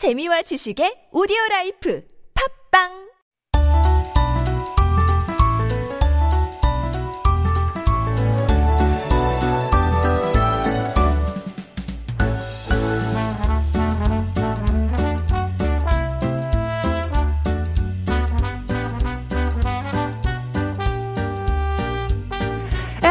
재미와 0.00 0.40
지식의 0.48 1.12
오디오 1.12 1.36
라이프. 1.50 2.00
팝빵 2.32 3.09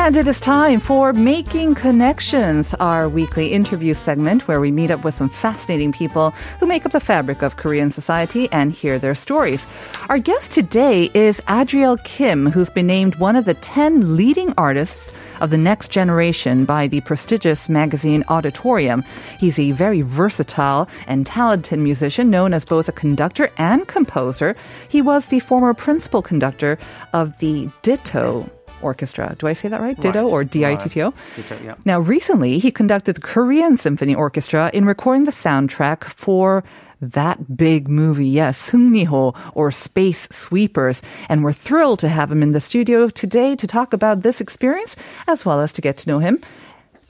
And 0.09 0.17
it 0.17 0.27
is 0.27 0.39
time 0.39 0.79
for 0.79 1.13
Making 1.13 1.75
Connections, 1.75 2.73
our 2.79 3.07
weekly 3.07 3.53
interview 3.53 3.93
segment 3.93 4.47
where 4.47 4.59
we 4.59 4.71
meet 4.71 4.89
up 4.89 5.03
with 5.03 5.13
some 5.13 5.29
fascinating 5.29 5.91
people 5.91 6.31
who 6.59 6.65
make 6.65 6.83
up 6.83 6.93
the 6.93 6.99
fabric 6.99 7.43
of 7.43 7.57
Korean 7.57 7.91
society 7.91 8.49
and 8.51 8.71
hear 8.71 8.97
their 8.97 9.13
stories. 9.13 9.67
Our 10.09 10.17
guest 10.17 10.51
today 10.51 11.11
is 11.13 11.43
Adriel 11.47 11.97
Kim, 11.97 12.49
who's 12.49 12.71
been 12.71 12.87
named 12.87 13.17
one 13.17 13.35
of 13.35 13.45
the 13.45 13.53
10 13.53 14.17
leading 14.17 14.51
artists 14.57 15.13
of 15.41 15.51
the 15.51 15.59
next 15.59 15.91
generation 15.91 16.65
by 16.65 16.87
the 16.87 17.01
prestigious 17.01 17.69
magazine 17.69 18.23
Auditorium. 18.29 19.03
He's 19.39 19.59
a 19.59 19.73
very 19.73 20.01
versatile 20.01 20.89
and 21.05 21.23
talented 21.23 21.77
musician 21.77 22.31
known 22.31 22.55
as 22.55 22.65
both 22.65 22.89
a 22.89 22.93
conductor 22.93 23.51
and 23.59 23.87
composer. 23.87 24.55
He 24.87 25.03
was 25.03 25.27
the 25.27 25.39
former 25.39 25.75
principal 25.75 26.23
conductor 26.23 26.79
of 27.13 27.37
the 27.37 27.69
Ditto 27.83 28.49
Orchestra. 28.81 29.35
Do 29.37 29.47
I 29.47 29.53
say 29.53 29.69
that 29.69 29.81
right? 29.81 29.97
right. 29.97 30.01
Ditto 30.01 30.27
or 30.27 30.43
D 30.43 30.65
I 30.65 30.75
T 30.75 30.89
T 30.89 31.03
O? 31.03 31.13
Now, 31.85 31.99
recently, 31.99 32.59
he 32.59 32.71
conducted 32.71 33.15
the 33.15 33.21
Korean 33.21 33.77
Symphony 33.77 34.15
Orchestra 34.15 34.71
in 34.73 34.85
recording 34.85 35.25
the 35.25 35.31
soundtrack 35.31 36.03
for 36.03 36.63
that 37.01 37.55
big 37.55 37.87
movie, 37.87 38.27
yes, 38.27 38.71
*Sungniho* 38.71 39.33
or 39.55 39.71
Space 39.71 40.27
Sweepers. 40.31 41.01
And 41.29 41.43
we're 41.43 41.53
thrilled 41.53 41.99
to 41.99 42.09
have 42.09 42.31
him 42.31 42.43
in 42.43 42.51
the 42.51 42.59
studio 42.59 43.07
today 43.07 43.55
to 43.55 43.67
talk 43.67 43.93
about 43.93 44.21
this 44.21 44.41
experience 44.41 44.95
as 45.27 45.45
well 45.45 45.61
as 45.61 45.71
to 45.73 45.81
get 45.81 45.97
to 45.99 46.09
know 46.09 46.19
him 46.19 46.41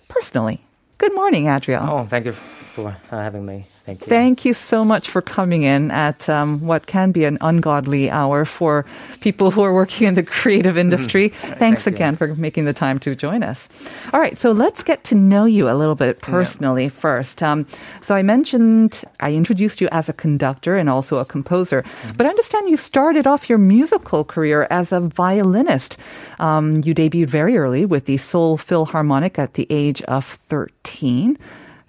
personally. 0.07 0.61
Good 0.99 1.15
morning, 1.15 1.47
Adriel. 1.47 1.81
Oh, 1.81 2.05
thank 2.05 2.25
you 2.25 2.33
for 2.33 2.95
having 3.09 3.45
me. 3.45 3.65
Thank 3.89 4.01
you. 4.01 4.07
Thank 4.07 4.45
you 4.45 4.53
so 4.53 4.85
much 4.85 5.09
for 5.09 5.21
coming 5.21 5.63
in 5.63 5.89
at 5.89 6.29
um, 6.29 6.61
what 6.61 6.85
can 6.85 7.11
be 7.11 7.25
an 7.25 7.37
ungodly 7.41 8.09
hour 8.09 8.45
for 8.45 8.85
people 9.19 9.49
who 9.49 9.61
are 9.63 9.73
working 9.73 10.05
in 10.07 10.13
the 10.13 10.21
creative 10.21 10.77
industry. 10.77 11.29
Thanks 11.29 11.49
Mm-hmm. 11.49 11.59
Thank 11.59 11.85
you. 11.85 11.93
again 11.95 12.15
for 12.15 12.27
making 12.35 12.65
the 12.65 12.73
time 12.73 12.99
to 12.99 13.15
join 13.15 13.41
us. 13.41 13.67
All 14.13 14.19
right, 14.19 14.37
so 14.37 14.51
let's 14.51 14.83
get 14.83 15.03
to 15.05 15.15
know 15.15 15.45
you 15.45 15.69
a 15.69 15.73
little 15.73 15.95
bit 15.95 16.21
personally 16.21 16.89
first. 16.89 17.41
Um, 17.41 17.65
so 18.01 18.13
I 18.13 18.21
mentioned 18.21 19.01
I 19.19 19.33
introduced 19.33 19.81
you 19.81 19.89
as 19.91 20.09
a 20.09 20.13
conductor 20.13 20.75
and 20.77 20.89
also 20.89 21.17
a 21.17 21.25
composer, 21.25 21.81
Mm-hmm. 21.81 22.17
but 22.17 22.25
I 22.25 22.29
understand 22.29 22.69
you 22.69 22.77
started 22.77 23.25
off 23.25 23.49
your 23.49 23.57
musical 23.57 24.23
career 24.23 24.67
as 24.69 24.91
a 24.91 24.99
violinist. 24.99 25.97
Um, 26.39 26.81
you 26.85 26.93
debuted 26.93 27.29
very 27.29 27.57
early 27.57 27.85
with 27.85 28.05
the 28.05 28.17
Seoul 28.17 28.57
Philharmonic 28.57 29.39
at 29.39 29.53
the 29.55 29.65
age 29.69 30.01
of 30.03 30.25
13. 30.49 31.37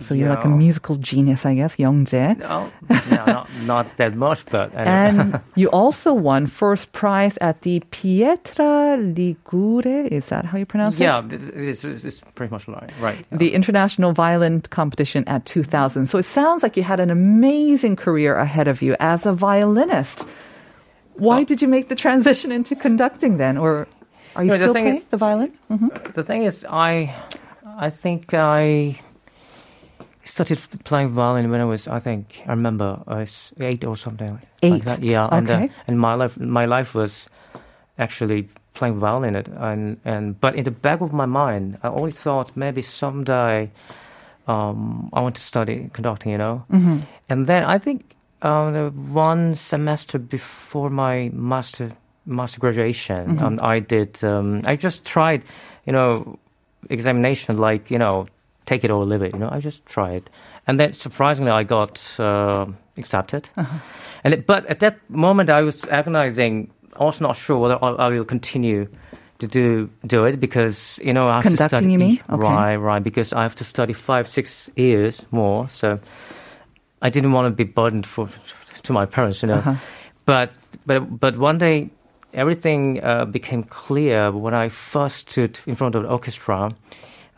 So 0.01 0.15
you're 0.15 0.29
like 0.29 0.45
a 0.45 0.49
musical 0.49 0.97
genius, 0.97 1.45
I 1.45 1.55
guess, 1.55 1.77
Youngjae. 1.77 2.39
No, 2.39 2.73
no, 2.89 3.25
not, 3.27 3.51
not 3.63 3.97
that 3.99 4.17
much, 4.17 4.45
but 4.47 4.75
anyway. 4.75 4.87
And 4.87 5.41
you 5.55 5.69
also 5.71 6.15
won 6.15 6.47
first 6.47 6.93
prize 6.93 7.37
at 7.41 7.63
the 7.63 7.81
Pietra 7.91 8.97
Ligure. 9.15 10.09
Is 10.09 10.27
that 10.27 10.47
how 10.47 10.59
you 10.59 10.67
pronounce 10.67 10.99
yeah, 10.99 11.23
it? 11.25 11.33
Yeah, 11.33 11.49
it's, 11.55 11.85
it's 11.85 12.21
pretty 12.35 12.51
much 12.51 12.67
right. 12.67 12.91
right. 13.01 13.27
The 13.31 13.53
International 13.53 14.13
Violin 14.13 14.63
Competition 14.63 15.25
at 15.27 15.45
2000. 15.45 16.07
So 16.07 16.19
it 16.19 16.25
sounds 16.25 16.63
like 16.63 16.77
you 16.77 16.83
had 16.83 17.01
an 17.01 17.11
amazing 17.11 17.97
career 17.97 18.37
ahead 18.37 18.69
of 18.69 18.81
you 18.83 18.97
as 19.01 19.27
a 19.27 19.33
violinist. 19.33 20.27
Why 21.15 21.45
did 21.45 21.61
you 21.61 21.69
make 21.69 21.91
the 21.91 21.95
transition 21.95 22.51
into 22.51 22.75
conducting 22.75 23.37
then? 23.37 23.59
Or 23.59 23.87
are 24.35 24.45
you 24.45 24.51
No, 24.51 24.57
the 24.57 24.63
still 24.63 24.73
playing 24.73 24.97
is- 24.97 25.05
the 25.07 25.19
violin? 25.19 25.53
Mm-hmm. 25.71 26.13
the 26.13 26.23
thing 26.23 26.45
is, 26.45 26.65
I, 26.69 27.15
I 27.77 27.91
think 27.91 28.33
I 28.33 29.01
started 30.25 30.59
playing 30.85 31.11
violin 31.11 31.51
when 31.51 31.61
I 31.61 31.65
was, 31.65 31.89
I 31.89 31.99
think, 31.99 32.43
I 32.47 32.51
remember 32.51 33.01
I 33.07 33.17
was 33.21 33.53
eight 33.61 33.85
or 33.85 33.97
something. 33.97 34.29
like 34.33 34.45
Eight. 34.63 34.85
that. 34.85 35.03
Yeah, 35.03 35.29
and 35.33 35.51
uh, 35.51 35.55
Okay. 35.55 35.71
and 35.89 35.99
my 35.99 36.15
life, 36.15 36.39
my 36.39 36.67
life 36.67 36.95
was 36.95 37.29
actually 37.99 38.49
playing 38.75 38.99
violin. 39.01 39.35
It 39.37 39.49
and 39.49 39.99
and 40.05 40.41
but 40.41 40.55
in 40.55 40.65
the 40.65 40.71
back 40.71 41.01
of 41.01 41.13
my 41.13 41.27
mind, 41.27 41.79
I 41.83 41.89
always 41.89 42.15
thought 42.15 42.57
maybe 42.57 42.83
someday, 42.83 43.71
um, 44.47 45.09
I 45.13 45.21
want 45.21 45.37
to 45.37 45.43
study 45.43 45.91
conducting. 45.93 46.33
You 46.33 46.39
know, 46.39 46.65
Mm-hmm. 46.73 46.99
and 47.29 47.47
then 47.47 47.65
I 47.65 47.79
think 47.79 48.15
um, 48.43 48.73
the 48.73 48.91
one 49.13 49.55
semester 49.55 50.19
before 50.19 50.91
my 50.91 51.31
master 51.33 51.91
master 52.27 52.61
graduation, 52.61 53.37
Mm-hmm. 53.37 53.45
um, 53.45 53.59
I 53.63 53.81
did. 53.81 54.23
Um, 54.25 54.61
I 54.67 54.77
just 54.77 55.05
tried, 55.05 55.43
you 55.87 55.93
know, 55.93 56.39
examination 56.91 57.57
like 57.59 57.91
you 57.91 57.99
know, 57.99 58.27
take 58.71 58.85
it 58.87 58.91
or 58.91 59.05
leave 59.05 59.23
it. 59.27 59.33
You 59.35 59.41
know, 59.43 59.51
I 59.57 59.59
just 59.61 59.81
tried, 59.95 60.31
and 60.67 60.79
then 60.79 60.93
surprisingly, 60.93 61.51
I 61.51 61.65
got 61.65 61.95
uh, 62.19 62.67
accepted. 62.97 63.49
Uh-huh. 63.57 63.79
And 64.25 64.35
it, 64.35 64.47
but 64.47 64.63
at 64.67 64.79
that 64.81 64.97
moment, 65.09 65.51
I 65.51 65.63
was 65.63 65.85
agonizing. 65.89 66.71
I 67.01 67.05
was 67.05 67.21
not 67.21 67.37
sure 67.37 67.59
whether 67.63 67.79
I, 67.85 68.07
I 68.07 68.09
will 68.09 68.25
continue 68.25 68.87
to 69.41 69.47
do 69.47 69.89
do 70.07 70.27
it 70.29 70.39
because 70.41 71.01
you 71.03 71.13
know 71.13 71.27
I 71.27 71.35
have 71.37 71.43
Conducting, 71.43 71.69
to 71.69 71.77
study. 71.77 71.93
you 71.93 71.99
mean? 71.99 72.21
Okay. 72.29 72.43
Right, 72.43 72.77
right. 72.77 73.03
Because 73.03 73.33
I 73.33 73.43
have 73.43 73.55
to 73.57 73.65
study 73.65 73.93
five, 73.93 74.29
six 74.29 74.71
years 74.77 75.23
more. 75.31 75.69
So 75.69 75.99
I 77.03 77.11
didn't 77.11 77.33
want 77.33 77.47
to 77.47 77.65
be 77.65 77.65
burdened 77.65 78.07
for 78.07 78.29
to 78.83 78.93
my 78.93 79.07
parents, 79.07 79.43
you 79.43 79.49
know. 79.49 79.61
Uh-huh. 79.65 79.75
But 80.27 80.53
but 80.87 81.01
but 81.21 81.39
one 81.39 81.59
day 81.59 81.91
everything 82.33 83.03
uh, 83.03 83.25
became 83.25 83.65
clear 83.65 84.31
when 84.31 84.55
I 84.55 84.69
first 84.69 85.31
stood 85.31 85.59
in 85.67 85.75
front 85.75 85.95
of 85.95 86.03
the 86.03 86.09
orchestra. 86.09 86.71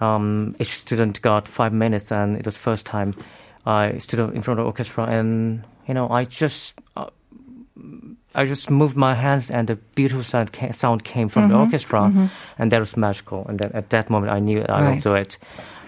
Um, 0.02 0.54
each 0.58 0.74
student 0.80 1.22
got 1.22 1.46
five 1.48 1.72
minutes, 1.72 2.12
and 2.12 2.36
it 2.36 2.44
was 2.46 2.54
the 2.54 2.60
first 2.70 2.86
time 2.86 3.14
I 3.66 3.98
stood 3.98 4.18
in 4.34 4.42
front 4.42 4.58
of 4.60 4.64
the 4.64 4.66
orchestra, 4.72 5.04
and 5.04 5.62
you 5.88 5.94
know 5.94 6.08
I 6.10 6.24
just. 6.24 6.74
Uh, 6.96 7.06
I 8.34 8.44
just 8.46 8.70
moved 8.70 8.96
my 8.96 9.14
hands, 9.14 9.50
and 9.50 9.68
the 9.68 9.76
beautiful 9.94 10.22
sound 10.24 10.52
came, 10.52 10.72
sound 10.72 11.04
came 11.04 11.28
from 11.28 11.42
Mm-hmm. 11.42 11.52
the 11.52 11.58
orchestra, 11.58 12.12
and 12.58 12.70
that 12.70 12.80
was 12.80 12.96
magical. 12.96 13.44
And 13.48 13.58
then 13.58 13.70
at 13.74 13.90
that 13.90 14.08
moment, 14.10 14.32
I 14.32 14.40
knew 14.40 14.60
I 14.68 14.80
Right. 14.82 14.94
will 14.94 15.00
do 15.02 15.14
it 15.14 15.38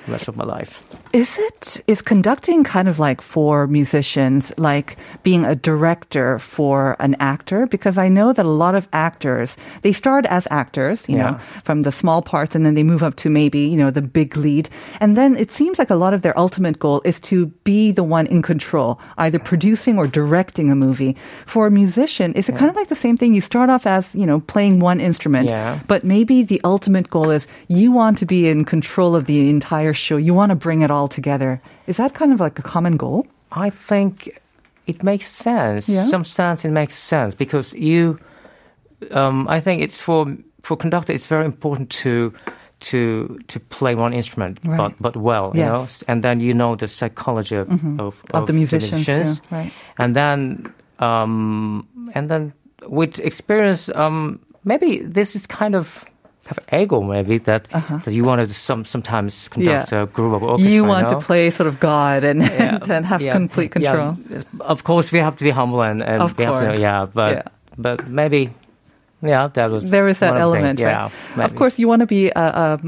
rest 0.09 0.29
of 0.29 0.37
my 0.37 0.45
life. 0.45 0.83
Is 1.13 1.39
it 1.39 1.83
is 1.87 2.03
conducting 2.03 2.65
kind 2.65 2.89
of 2.89 2.99
like 2.99 3.21
for 3.21 3.67
musicians 3.67 4.53
like 4.59 4.97
being 5.23 5.45
a 5.45 5.55
director 5.55 6.39
for 6.39 6.97
an 6.99 7.17
actor 7.21 7.67
because 7.67 7.97
I 7.99 8.09
know 8.09 8.33
that 8.33 8.45
a 8.45 8.49
lot 8.51 8.75
of 8.75 8.89
actors 8.93 9.57
they 9.83 9.93
start 9.93 10.27
as 10.27 10.47
actors, 10.51 11.09
you 11.09 11.17
know, 11.17 11.39
from 11.63 11.83
the 11.83 11.93
small 11.93 12.21
parts 12.23 12.55
and 12.55 12.67
then 12.67 12.75
they 12.75 12.83
move 12.83 13.03
up 13.03 13.15
to 13.17 13.31
maybe, 13.31 13.61
you 13.61 13.77
know, 13.77 13.91
the 13.91 14.03
big 14.03 14.37
lead. 14.37 14.69
And 15.01 15.17
then 15.17 15.37
it 15.37 15.51
seems 15.51 15.79
like 15.79 15.91
a 15.91 15.95
lot 15.97 16.13
of 16.15 16.23
their 16.23 16.37
ultimate 16.39 16.79
goal 16.79 17.01
is 17.05 17.21
to 17.21 17.47
be 17.65 17.93
the 17.93 18.05
one 18.05 18.27
in 18.27 18.43
control, 18.43 19.01
either 19.19 19.39
producing 19.39 19.99
or 19.99 20.07
directing 20.07 20.71
a 20.71 20.75
movie. 20.77 21.17
For 21.47 21.67
a 21.67 21.71
musician, 21.71 22.33
is 22.35 22.49
it 22.49 22.57
kind 22.57 22.69
of 22.71 22.77
like 22.77 22.89
the 22.89 22.95
same 22.97 23.17
thing? 23.17 23.35
You 23.35 23.41
start 23.41 23.71
off 23.71 23.87
as, 23.87 24.15
you 24.15 24.27
know, 24.27 24.41
playing 24.41 24.81
one 24.81 25.01
instrument, 25.01 25.49
Yeah. 25.49 25.79
but 25.87 26.05
maybe 26.05 26.43
the 26.43 26.61
ultimate 26.65 27.09
goal 27.11 27.31
is 27.31 27.47
you 27.69 27.93
want 27.93 28.19
to 28.19 28.27
be 28.27 28.49
in 28.49 28.65
control 28.65 29.15
of 29.17 29.25
the 29.27 29.49
entire 29.49 29.94
show. 29.95 30.17
You 30.17 30.35
want 30.35 30.51
to 30.51 30.57
bring 30.57 30.83
it 30.83 30.91
all 30.91 31.09
together. 31.09 31.61
Is 31.87 31.97
that 31.97 32.13
kind 32.15 32.33
of 32.33 32.41
like 32.41 32.59
a 32.59 32.63
common 32.63 32.97
goal? 32.97 33.27
I 33.53 33.71
think 33.71 34.41
it 34.87 35.03
makes 35.03 35.31
sense. 35.31 35.89
Yeah? 35.89 36.07
Some 36.11 36.25
sense 36.25 36.65
it 36.65 36.71
makes 36.73 36.97
sense 36.99 37.35
because 37.35 37.73
you. 37.75 38.19
Um, 39.11 39.47
I 39.49 39.61
think 39.61 39.83
it's 39.83 39.99
for 39.99 40.27
for 40.63 40.77
conductor. 40.77 41.13
It's 41.13 41.27
very 41.27 41.45
important 41.45 41.91
to 42.03 42.33
to 42.81 43.39
to 43.49 43.61
play 43.61 43.95
one 43.95 44.13
instrument, 44.17 44.59
Right. 44.65 44.77
but 44.77 44.93
but 45.01 45.17
well, 45.17 45.53
you 45.55 45.61
Yes. 45.61 45.71
know, 45.73 45.87
and 46.13 46.23
then 46.23 46.41
you 46.41 46.55
know 46.55 46.77
the 46.77 46.89
psychology 46.89 47.57
of 47.57 47.69
of, 48.01 48.15
Of 48.33 48.47
the 48.47 48.53
musicians, 48.53 48.93
musicians. 48.93 49.41
too, 49.41 49.47
right? 49.57 49.73
and 49.99 50.15
then 50.15 50.73
um, 50.99 51.87
and 52.15 52.29
then 52.29 52.53
with 52.89 53.19
experience, 53.21 53.89
um, 53.95 54.39
maybe 54.65 54.99
this 55.05 55.35
is 55.37 55.47
kind 55.47 55.75
of 55.75 56.05
have 56.48 56.60
ego, 56.74 57.02
maybe 57.02 57.38
that 57.46 57.68
that 58.06 58.12
you 58.12 58.24
wanted 58.24 58.48
to 58.50 58.56
some 58.58 58.84
sometimes 58.84 59.48
conduct 59.50 59.94
Uh-huh. 59.94 59.96
Yeah. 59.98 60.04
a 60.04 60.08
group 60.08 60.34
of 60.34 60.42
orchestra. 60.42 60.72
you 60.72 60.84
want 60.84 61.10
to 61.10 61.16
know? 61.16 61.22
play 61.22 61.52
sort 61.52 61.68
of 61.68 61.80
God 61.80 62.24
and, 62.24 62.42
and, 62.42 62.82
and 62.90 63.06
have 63.06 63.22
Yeah. 63.22 63.34
complete 63.34 63.70
control. 63.72 64.18
Yeah. 64.30 64.42
Of 64.62 64.84
course, 64.84 65.12
we 65.12 65.20
have 65.20 65.38
to 65.38 65.44
be 65.44 65.52
humble 65.52 65.82
and, 65.84 66.02
and 66.02 66.22
Of 66.24 66.38
we 66.38 66.46
have 66.46 66.54
course. 66.66 66.76
to, 66.76 66.82
yeah, 66.82 67.06
but 67.14 67.32
Yeah. 67.32 67.42
but 67.78 68.10
maybe, 68.10 68.50
yeah, 69.22 69.48
that 69.54 69.70
was 69.70 69.92
There 69.92 70.08
is 70.10 70.20
that 70.26 70.34
one 70.34 70.42
of 70.42 70.52
the 70.52 70.58
element, 70.58 70.80
things, 70.80 70.90
right? 70.90 71.12
Yeah, 71.38 71.46
Of 71.46 71.54
course, 71.56 71.78
you 71.78 71.88
want 71.88 72.02
to 72.02 72.08
be 72.10 72.34
a, 72.34 72.34
a, 72.66 72.80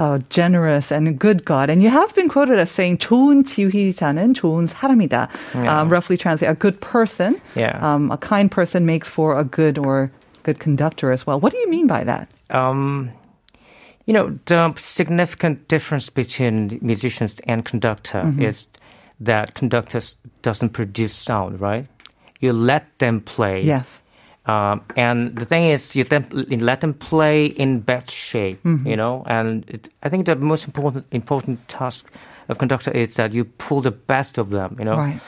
a 0.00 0.18
generous 0.30 0.90
and 0.90 1.06
a 1.06 1.12
good 1.12 1.44
God, 1.44 1.68
and 1.68 1.82
you 1.84 1.90
have 1.90 2.14
been 2.16 2.28
quoted 2.32 2.58
as 2.58 2.70
saying 2.72 2.98
"좋은 3.04 3.44
지휘자는 3.44 4.32
좋은 4.34 4.66
사람이다." 4.66 5.28
Yeah. 5.60 5.68
Um, 5.68 5.88
roughly 5.92 6.16
translate, 6.16 6.48
a 6.50 6.54
good 6.56 6.80
person, 6.80 7.36
Yeah. 7.54 7.76
um, 7.84 8.10
a 8.10 8.16
kind 8.16 8.48
person 8.50 8.86
makes 8.86 9.08
for 9.12 9.36
a 9.36 9.44
good 9.44 9.76
or 9.78 10.10
good 10.43 10.59
conductor 10.59 11.11
as 11.11 11.25
well. 11.27 11.39
What 11.39 11.51
do 11.51 11.57
you 11.59 11.69
mean 11.69 11.87
by 11.87 12.03
that? 12.03 12.29
Um, 12.49 13.11
you 14.05 14.13
know, 14.13 14.39
the 14.45 14.73
significant 14.77 15.67
difference 15.67 16.09
between 16.09 16.79
musicians 16.81 17.39
and 17.47 17.63
conductor 17.65 18.21
Mm-hmm. 18.21 18.41
is 18.43 18.67
that 19.19 19.53
conductors 19.53 20.15
doesn't 20.41 20.69
produce 20.69 21.13
sound, 21.13 21.59
right? 21.61 21.85
You 22.39 22.53
let 22.53 22.85
them 22.99 23.19
play. 23.21 23.61
Yes. 23.63 24.01
Um, 24.45 24.81
and 24.95 25.35
the 25.37 25.45
thing 25.45 25.69
is, 25.69 25.95
you, 25.95 26.05
them, 26.05 26.25
you 26.31 26.57
let 26.57 26.79
them 26.81 26.93
play 26.93 27.45
in 27.45 27.81
best 27.81 28.09
shape, 28.09 28.63
Mm-hmm. 28.63 28.87
you 28.87 28.95
know. 28.95 29.23
And 29.27 29.63
it, 29.69 29.89
I 30.01 30.09
think 30.09 30.25
the 30.25 30.35
most 30.35 30.65
important 30.65 31.05
important 31.11 31.67
task 31.67 32.09
of 32.47 32.57
conductor 32.57 32.91
is 32.91 33.13
that 33.15 33.33
you 33.33 33.43
pull 33.45 33.81
the 33.81 33.91
best 33.91 34.37
of 34.39 34.49
them, 34.49 34.75
you 34.79 34.85
know. 34.85 34.95
Right. 34.97 35.21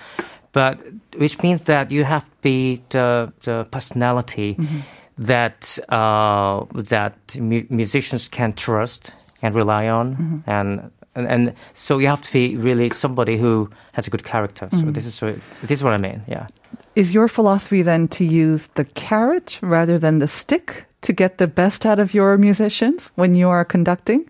But 0.54 0.80
which 1.18 1.38
means 1.44 1.64
that 1.64 1.92
you 1.92 2.04
have 2.04 2.24
to 2.24 2.32
be 2.42 2.82
the, 2.90 3.32
the 3.44 3.66
personality 3.72 4.56
Mm-hmm. 4.56 4.80
That 5.26 5.78
uh, 5.90 6.66
that 6.90 7.16
mu- 7.36 7.66
musicians 7.70 8.28
can 8.30 8.54
trust 8.54 9.14
and 9.42 9.56
rely 9.56 9.88
on, 9.90 10.16
Mm-hmm. 10.16 10.50
and, 10.50 10.92
and 11.16 11.28
and 11.28 11.54
so 11.74 12.00
you 12.00 12.08
have 12.08 12.22
to 12.22 12.32
be 12.34 12.56
really 12.58 12.90
somebody 12.90 13.38
who 13.38 13.70
has 13.94 14.08
a 14.08 14.10
good 14.10 14.24
character. 14.24 14.68
So 14.72 14.78
Mm-hmm. 14.78 14.92
this 14.94 15.06
is 15.06 15.22
what, 15.22 15.36
this 15.68 15.80
is 15.80 15.84
what 15.84 15.94
I 15.94 15.98
mean. 15.98 16.22
Yeah. 16.28 16.48
Is 16.96 17.14
your 17.14 17.28
philosophy 17.28 17.84
then 17.84 18.08
to 18.10 18.24
use 18.26 18.68
the 18.76 18.86
carrot 18.96 19.60
rather 19.62 20.00
than 20.00 20.20
the 20.20 20.28
stick 20.28 20.86
to 21.02 21.14
get 21.14 21.38
the 21.38 21.48
best 21.48 21.86
out 21.86 22.00
of 22.00 22.14
your 22.14 22.38
musicians 22.38 23.10
when 23.16 23.36
you 23.36 23.50
are 23.50 23.66
conducting? 23.66 24.30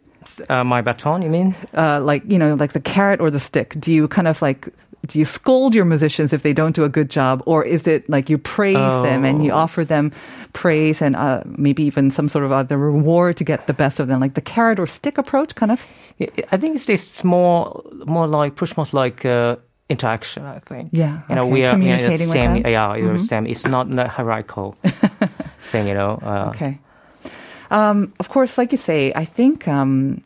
Uh, 0.50 0.64
my 0.64 0.82
baton, 0.82 1.22
you 1.22 1.30
mean? 1.30 1.56
Uh, 1.76 2.00
like, 2.02 2.24
you 2.32 2.38
know, 2.38 2.54
like 2.56 2.74
the 2.74 2.80
carrot 2.80 3.20
or 3.20 3.30
the 3.32 3.40
stick? 3.40 3.76
Do 3.80 3.92
you 3.92 4.08
kind 4.08 4.28
of 4.28 4.42
like, 4.42 4.70
do 5.08 5.18
you 5.20 5.26
scold 5.26 5.74
your 5.74 5.86
musicians 5.86 6.32
if 6.32 6.44
they 6.44 6.54
don't 6.54 6.76
do 6.76 6.84
a 6.84 6.90
good 6.90 7.10
job? 7.10 7.42
Or 7.46 7.66
is 7.66 7.88
it 7.88 8.08
like 8.08 8.30
you 8.30 8.38
praise 8.38 8.76
them 9.04 9.26
and 9.26 9.44
you 9.44 9.52
Oh. 9.52 9.58
offer 9.64 9.84
them 9.84 10.12
praise 10.54 11.02
and 11.02 11.16
uh, 11.16 11.42
maybe 11.46 11.84
even 11.84 12.12
some 12.12 12.30
sort 12.30 12.46
of 12.46 12.52
other 12.52 12.78
reward 12.78 13.36
to 13.38 13.44
get 13.44 13.66
the 13.66 13.74
best 13.74 14.00
of 14.00 14.08
them? 14.08 14.20
Like 14.22 14.36
the 14.36 14.42
carrot 14.42 14.80
or 14.80 14.86
stick 14.88 15.18
approach, 15.18 15.56
kind 15.56 15.72
of? 15.72 15.86
I 16.52 16.58
think 16.58 16.76
it's, 16.76 16.88
it's 16.88 17.24
more 17.24 17.82
more 18.06 18.28
like 18.28 18.56
push 18.56 18.78
more 18.78 18.86
like 18.94 19.26
uh, 19.26 19.56
interaction. 19.90 20.46
I 20.46 20.60
think. 20.60 20.90
Yeah, 20.94 21.22
You 21.30 21.36
know, 21.36 21.42
okay. 21.44 21.52
we 21.52 21.66
are 21.66 21.78
you 21.78 21.90
know, 21.90 21.98
the 21.98 22.04
Communicating 22.04 22.28
with 22.28 22.34
same. 22.34 22.54
them. 22.62 22.64
Mm-hmm. 22.72 23.08
Yeah, 23.08 23.14
the 23.18 23.20
same. 23.26 23.48
It's 23.48 23.66
not 23.66 23.90
a 23.92 24.08
hierarchical 24.08 24.76
thing. 25.72 25.88
You 25.88 25.96
know. 25.96 26.20
Uh, 26.22 26.50
Okay. 26.54 26.78
Um, 27.72 28.14
of 28.20 28.30
course, 28.30 28.58
like 28.58 28.72
you 28.72 28.78
say, 28.78 29.12
I 29.16 29.26
think, 29.26 29.68
um, 29.68 30.22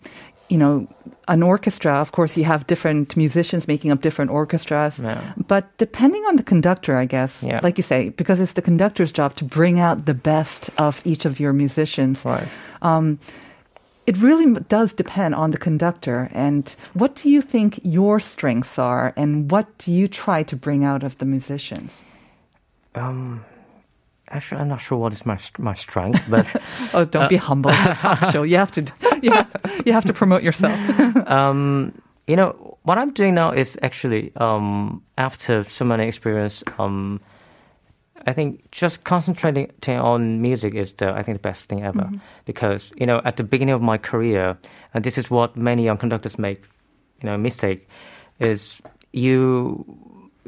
you 0.49 0.57
know, 0.57 0.87
an 1.27 1.41
orchestra, 1.41 1.93
of 2.01 2.11
course, 2.11 2.37
you 2.37 2.43
have 2.43 2.67
different 2.67 3.15
musicians 3.17 3.67
making 3.67 3.91
up 3.91 4.01
different 4.01 4.29
orchestras. 4.31 4.99
Yeah. 4.99 5.21
But 5.47 5.65
depending 5.77 6.23
on 6.25 6.35
the 6.35 6.43
conductor, 6.43 6.97
I 6.97 7.05
guess, 7.05 7.41
Yeah. 7.43 7.59
like 7.63 7.77
you 7.77 7.83
say, 7.83 8.09
because 8.09 8.39
it's 8.39 8.53
the 8.53 8.61
conductor's 8.61 9.11
job 9.11 9.35
to 9.35 9.45
bring 9.45 9.79
out 9.79 10.05
the 10.05 10.13
best 10.13 10.69
of 10.77 11.01
each 11.03 11.25
of 11.25 11.39
your 11.39 11.53
musicians. 11.53 12.25
Right. 12.25 12.47
It 14.07 14.21
really 14.21 14.53
does 14.69 14.93
depend 14.93 15.33
on 15.33 15.49
the 15.49 15.57
conductor. 15.57 16.29
And 16.31 16.75
what 16.93 17.15
do 17.15 17.27
you 17.27 17.41
think 17.41 17.79
your 17.81 18.19
strengths 18.19 18.77
are, 18.77 19.13
and 19.17 19.49
what 19.49 19.65
do 19.79 19.91
you 19.91 20.07
try 20.07 20.43
to 20.43 20.55
bring 20.55 20.83
out 20.83 21.03
of 21.03 21.17
the 21.17 21.25
musicians? 21.25 22.03
Actually, 24.29 24.61
I'm 24.61 24.67
not 24.69 24.81
sure 24.81 24.97
what 24.97 25.13
is 25.13 25.25
my 25.25 25.37
my 25.59 25.73
strength, 25.75 26.23
but 26.29 26.51
Oh, 26.93 27.05
don't 27.05 27.23
Uh, 27.23 27.27
be 27.29 27.37
humble. 27.37 27.71
It's 27.71 27.85
a 27.85 27.95
talk 27.95 28.31
show. 28.31 28.43
You 28.43 28.57
have 28.57 28.71
to, 28.73 28.81
you 29.21 29.31
have, 29.31 29.81
you 29.85 29.93
have 29.93 30.05
to 30.05 30.13
promote 30.13 30.41
yourself. 30.43 30.77
um, 31.29 31.93
you 32.27 32.35
know 32.35 32.77
what 32.83 32.97
I'm 32.97 33.11
doing 33.13 33.35
now 33.35 33.51
is 33.51 33.77
actually 33.83 34.31
um, 34.37 35.03
after 35.17 35.63
so 35.69 35.85
many 35.85 36.07
experience. 36.07 36.63
Um, 36.79 37.21
I 38.25 38.33
think 38.33 38.71
just 38.71 39.03
concentrating 39.03 39.69
on 39.99 40.41
music 40.41 40.73
is 40.73 40.93
the 40.93 41.13
I 41.13 41.21
think 41.21 41.37
the 41.37 41.47
best 41.49 41.69
thing 41.69 41.83
ever 41.83 42.09
because 42.45 42.91
you 42.97 43.05
know 43.05 43.21
at 43.23 43.37
the 43.37 43.43
beginning 43.43 43.75
of 43.75 43.81
my 43.81 43.99
career, 43.99 44.57
and 44.93 45.03
this 45.03 45.17
is 45.19 45.29
what 45.29 45.55
many 45.55 45.83
young 45.83 45.97
conductors 45.99 46.39
make, 46.39 46.63
you 47.21 47.29
know, 47.29 47.37
mistake, 47.37 47.87
is 48.39 48.81
you 49.13 49.85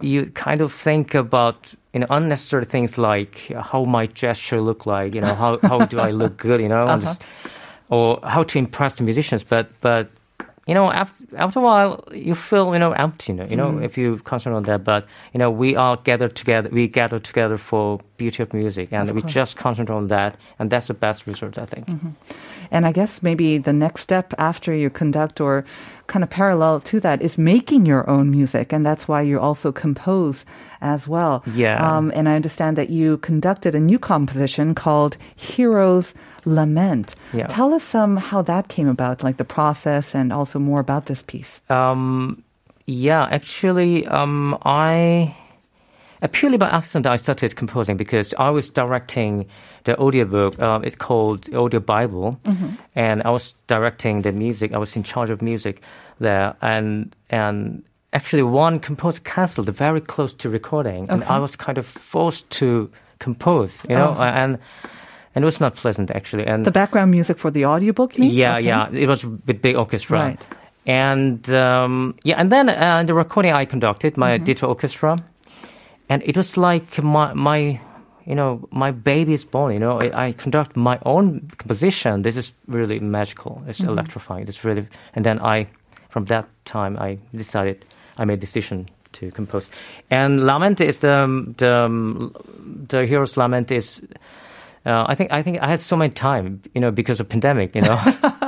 you 0.02 0.26
kind 0.34 0.62
of 0.62 0.74
think 0.74 1.14
about 1.14 1.74
you 1.94 2.00
know 2.00 2.08
unnecessary 2.10 2.66
things 2.66 2.98
like 2.98 3.52
how 3.56 3.84
my 3.84 4.06
gesture 4.08 4.62
look 4.62 4.86
like, 4.86 5.16
you 5.16 5.22
know, 5.22 5.36
how 5.36 5.60
how 5.60 5.86
do 5.86 6.00
I 6.00 6.12
look 6.12 6.38
good, 6.38 6.62
you 6.62 6.70
know, 6.70 6.84
and 6.88 7.02
uh-huh. 7.04 7.14
just- 7.14 7.24
or 7.90 8.20
how 8.24 8.44
to 8.44 8.60
impress 8.60 8.96
the 8.96 9.04
musicians, 9.04 9.44
but 9.44 9.70
but 9.82 10.10
you 10.68 10.74
know, 10.74 10.92
after 10.92 11.24
after 11.38 11.60
a 11.60 11.62
while, 11.62 12.04
you 12.12 12.36
feel 12.36 12.74
you 12.74 12.80
know 12.80 12.92
empty. 12.92 13.32
You 13.32 13.38
know, 13.38 13.46
you 13.50 13.56
know 13.56 13.80
if 13.80 13.98
you 13.98 14.18
concentrate 14.26 14.58
on 14.58 14.64
that. 14.64 14.84
But 14.84 15.06
you 15.34 15.38
know, 15.38 15.50
we 15.50 15.78
are 15.78 15.96
gathered 15.96 16.36
together. 16.36 16.70
We 16.70 16.90
gather 16.90 17.20
together 17.20 17.58
for 17.58 18.02
beauty 18.18 18.44
of 18.44 18.54
music, 18.54 18.92
and 18.92 19.08
Of 19.10 19.16
we 19.16 19.22
course. 19.22 19.34
just 19.34 19.56
concentrate 19.56 19.96
on 19.96 20.08
that, 20.08 20.36
and 20.60 20.70
that's 20.70 20.88
the 20.88 20.94
best 20.94 21.26
result, 21.26 21.58
I 21.58 21.66
think. 21.66 21.88
Mm-hmm. 21.88 22.10
And 22.70 22.86
I 22.86 22.92
guess 22.92 23.24
maybe 23.24 23.58
the 23.58 23.72
next 23.72 24.02
step 24.02 24.34
after 24.38 24.76
you 24.76 24.90
conduct 24.90 25.40
or 25.40 25.64
kind 26.08 26.24
of 26.24 26.30
parallel 26.30 26.82
to 26.82 27.00
that 27.00 27.22
is 27.22 27.38
making 27.38 27.86
your 27.86 28.10
own 28.10 28.30
music. 28.30 28.74
And 28.74 28.86
that's 28.86 29.08
why 29.08 29.22
you 29.22 29.40
also 29.40 29.72
compose 29.72 30.46
as 30.82 31.08
well. 31.08 31.44
Yeah. 31.54 31.78
Um, 31.86 32.12
and 32.16 32.28
I 32.30 32.36
understand 32.36 32.78
that 32.78 32.90
you 32.90 33.18
conducted 33.18 33.76
a 33.76 33.80
new 33.80 34.00
composition 34.00 34.76
called 34.76 35.18
Heroes 35.36 36.14
Lament. 36.46 37.16
Yeah. 37.34 37.48
Tell 37.48 37.74
us 37.74 37.96
um, 37.96 38.18
how 38.18 38.42
that 38.44 38.68
came 38.68 38.88
about, 38.88 39.24
like 39.24 39.38
the 39.38 39.46
process 39.46 40.16
and 40.16 40.32
also 40.32 40.60
more 40.60 40.80
about 40.80 41.06
this 41.08 41.22
piece. 41.22 41.62
Um, 41.70 42.44
yeah, 42.86 43.28
actually, 43.32 44.08
um, 44.08 44.58
I 44.64 45.36
uh, 46.22 46.28
purely 46.32 46.58
by 46.58 46.70
accident 46.70 47.06
I 47.06 47.18
started 47.18 47.56
composing 47.56 47.98
because 47.98 48.34
I 48.40 48.50
was 48.50 48.70
directing 48.70 49.46
the 49.84 49.98
audiobook. 50.00 50.60
Uh, 50.60 50.80
it's 50.84 50.96
called 50.96 51.54
Audio 51.54 51.80
Bible, 51.80 52.40
and 52.96 53.22
I 53.24 53.30
was 53.30 53.56
directing 53.68 54.22
the 54.22 54.32
music. 54.32 54.74
I 54.74 54.78
was 54.78 54.96
in 54.96 55.04
charge 55.04 55.30
of 55.30 55.42
music 55.42 55.82
there, 56.20 56.56
and 56.62 57.16
and 57.30 57.84
actually 58.14 58.44
one 58.44 58.80
composer 58.80 59.20
canceled 59.24 59.70
very 59.70 60.02
close 60.02 60.34
to 60.36 60.50
recording, 60.50 61.10
and 61.10 61.24
I 61.24 61.40
was 61.40 61.56
kind 61.56 61.78
of 61.78 61.86
forced 61.86 62.50
to 62.60 62.90
compose, 63.20 63.82
you 63.90 63.96
know, 63.96 64.16
Oh. 64.18 64.24
and 64.24 64.58
and 65.36 65.44
it 65.44 65.46
was 65.46 65.60
not 65.60 65.76
pleasant 65.76 66.12
actually. 66.12 66.46
And 66.48 66.66
The 66.66 66.72
background 66.72 67.12
music 67.12 67.38
for 67.38 67.52
the 67.52 67.66
audiobook, 67.66 68.18
you 68.18 68.24
mean? 68.26 68.34
yeah, 68.34 68.56
Okay. 68.56 68.66
yeah. 68.66 68.90
It 68.92 69.08
was 69.08 69.24
with 69.26 69.62
big 69.62 69.76
orchestra. 69.76 70.20
Right. 70.20 70.48
And 70.86 71.50
um, 71.50 72.16
yeah, 72.24 72.40
and 72.40 72.50
then 72.52 72.70
uh, 72.70 73.04
the 73.06 73.14
recording 73.14 73.54
I 73.54 73.66
conducted, 73.66 74.18
my 74.18 74.36
Mm-hmm. 74.36 74.46
ditto 74.46 74.68
orchestra, 74.68 75.18
and 76.10 76.24
it 76.24 76.38
was 76.38 76.56
like 76.58 77.04
my 77.04 77.34
my 77.34 77.80
you 78.26 78.36
know 78.36 78.68
my 78.72 78.92
baby 78.92 79.34
is 79.34 79.46
born. 79.46 79.74
You 79.74 79.80
know, 79.80 80.00
I, 80.02 80.28
I 80.30 80.32
conduct 80.34 80.76
my 80.78 80.98
own 81.06 81.52
composition. 81.58 82.22
This 82.22 82.38
is 82.38 82.54
really 82.68 83.00
magical. 83.00 83.62
It's 83.68 83.80
Mm-hmm. 83.80 83.90
electrifying. 83.92 84.48
It's 84.48 84.64
really. 84.64 84.88
And 85.16 85.26
then 85.26 85.40
I, 85.40 85.68
from 86.10 86.26
that 86.26 86.46
time, 86.66 86.98
I 87.00 87.18
decided 87.36 87.86
I 88.18 88.26
made 88.26 88.40
decision 88.40 88.90
to 89.14 89.32
compose. 89.32 89.70
And 90.10 90.46
Lament 90.46 90.82
is 90.82 91.00
the 91.00 91.54
the 91.58 92.32
the 92.90 93.06
hero's 93.06 93.38
lament 93.38 93.72
is. 93.72 94.02
Uh, 94.86 95.04
I 95.06 95.16
think 95.16 95.34
I 95.34 95.44
think 95.44 95.62
I 95.62 95.68
had 95.68 95.82
so 95.82 95.98
much 95.98 96.14
time, 96.14 96.62
you 96.74 96.80
know, 96.80 96.92
because 96.92 97.20
of 97.20 97.28
pandemic, 97.28 97.76
you 97.76 97.82
know. 97.82 98.00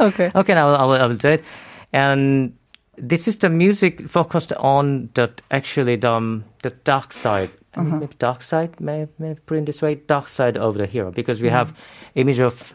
Okay. 0.00 0.30
okay, 0.34 0.54
now 0.54 0.70
I 0.70 0.84
will, 0.84 1.02
I 1.02 1.06
will 1.06 1.16
do 1.16 1.28
it. 1.28 1.44
And 1.92 2.56
this 2.96 3.28
is 3.28 3.38
the 3.38 3.48
music 3.48 4.08
focused 4.08 4.52
on 4.54 5.10
the 5.14 5.30
actually 5.50 5.96
the 5.96 6.12
um, 6.12 6.44
the 6.62 6.70
dark 6.70 7.12
side. 7.12 7.50
I 7.74 7.82
mean, 7.82 8.00
maybe 8.00 8.14
dark 8.18 8.42
side, 8.42 8.80
may 8.80 9.06
may 9.18 9.32
I 9.32 9.34
put 9.34 9.58
it 9.58 9.66
this 9.66 9.82
way, 9.82 9.96
dark 9.96 10.28
side 10.28 10.56
of 10.56 10.76
the 10.76 10.86
hero, 10.86 11.10
because 11.10 11.42
we 11.42 11.50
have 11.50 11.74
image 12.14 12.40
of 12.40 12.74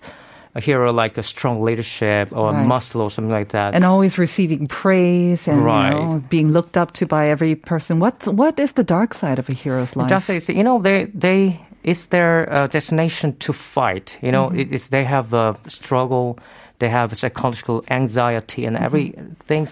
a 0.54 0.60
hero 0.60 0.92
like 0.92 1.18
a 1.18 1.24
strong 1.24 1.62
leadership 1.62 2.30
or 2.32 2.52
Right. 2.52 2.64
a 2.64 2.68
muscle 2.68 3.02
or 3.02 3.10
something 3.10 3.32
like 3.32 3.50
that. 3.50 3.74
And 3.74 3.86
always 3.86 4.18
receiving 4.18 4.68
praise 4.68 5.48
and 5.48 5.60
you 5.60 5.66
know, 5.66 6.24
being 6.30 6.52
looked 6.52 6.78
up 6.78 6.92
to 6.94 7.06
by 7.06 7.30
every 7.30 7.56
person. 7.56 8.00
What 8.00 8.28
what 8.28 8.60
is 8.60 8.74
the 8.74 8.84
dark 8.84 9.14
side 9.14 9.40
of 9.40 9.48
a 9.50 9.54
hero's 9.54 9.96
life? 9.96 10.10
Dark 10.10 10.24
side 10.24 10.50
you 10.50 10.64
know, 10.64 10.82
they 10.82 11.06
they 11.14 11.60
it's 11.84 12.08
their 12.08 12.52
uh, 12.52 12.68
destination 12.68 13.36
to 13.38 13.54
fight. 13.54 14.20
You 14.22 14.32
know, 14.32 14.50
mm-hmm. 14.50 14.60
it, 14.60 14.74
it's 14.74 14.88
they 14.88 15.04
have 15.04 15.34
a 15.34 15.56
struggle, 15.68 16.38
they 16.80 16.90
have 16.90 17.16
psychological 17.18 17.84
anxiety 17.90 18.66
and 18.66 18.76
mm-hmm. 18.76 18.86
everything. 18.86 19.68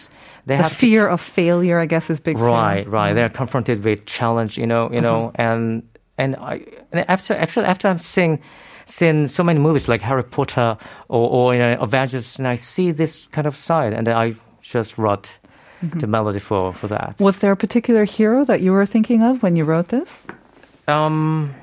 They 0.45 0.55
the 0.55 0.63
have 0.63 0.71
to 0.71 0.77
fear 0.77 1.07
of 1.07 1.21
failure, 1.21 1.77
I 1.79 1.85
guess, 1.85 2.09
is 2.09 2.19
big. 2.19 2.37
Right, 2.37 2.87
right. 2.87 3.13
They're 3.13 3.29
confronted 3.29 3.83
with 3.83 4.05
challenge, 4.05 4.57
you 4.57 4.65
know, 4.65 4.89
you 4.91 4.99
uh-huh. 4.99 5.01
know, 5.01 5.31
and 5.35 5.83
and 6.17 6.35
I 6.37 6.63
and 6.91 7.05
after 7.09 7.35
actually 7.35 7.65
after 7.65 7.87
I'm 7.87 7.99
seen 7.99 8.39
seen 8.89 9.27
so 9.27 9.43
many 9.43 9.59
movies 9.59 9.87
like 9.87 10.01
Harry 10.01 10.23
Potter 10.23 10.77
or 11.07 11.29
or 11.29 11.53
you 11.53 11.59
know, 11.59 11.77
Avengers, 11.79 12.39
and 12.39 12.47
I 12.47 12.55
see 12.57 12.91
this 12.91 13.27
kind 13.27 13.47
of 13.47 13.55
side, 13.55 13.93
and 13.93 14.07
I 14.07 14.35
just 14.61 14.97
wrote 14.97 15.31
the 15.81 16.07
melody 16.07 16.39
for 16.39 16.73
for 16.73 16.87
that. 16.87 17.15
Was 17.19 17.39
there 17.39 17.51
a 17.51 17.55
particular 17.55 18.03
hero 18.05 18.43
that 18.45 18.59
you 18.61 18.73
were 18.73 18.85
thinking 18.85 19.21
of 19.23 19.41
when 19.43 19.55
you 19.55 19.63
wrote 19.65 19.87
this? 19.87 20.27
Um, 20.87 21.53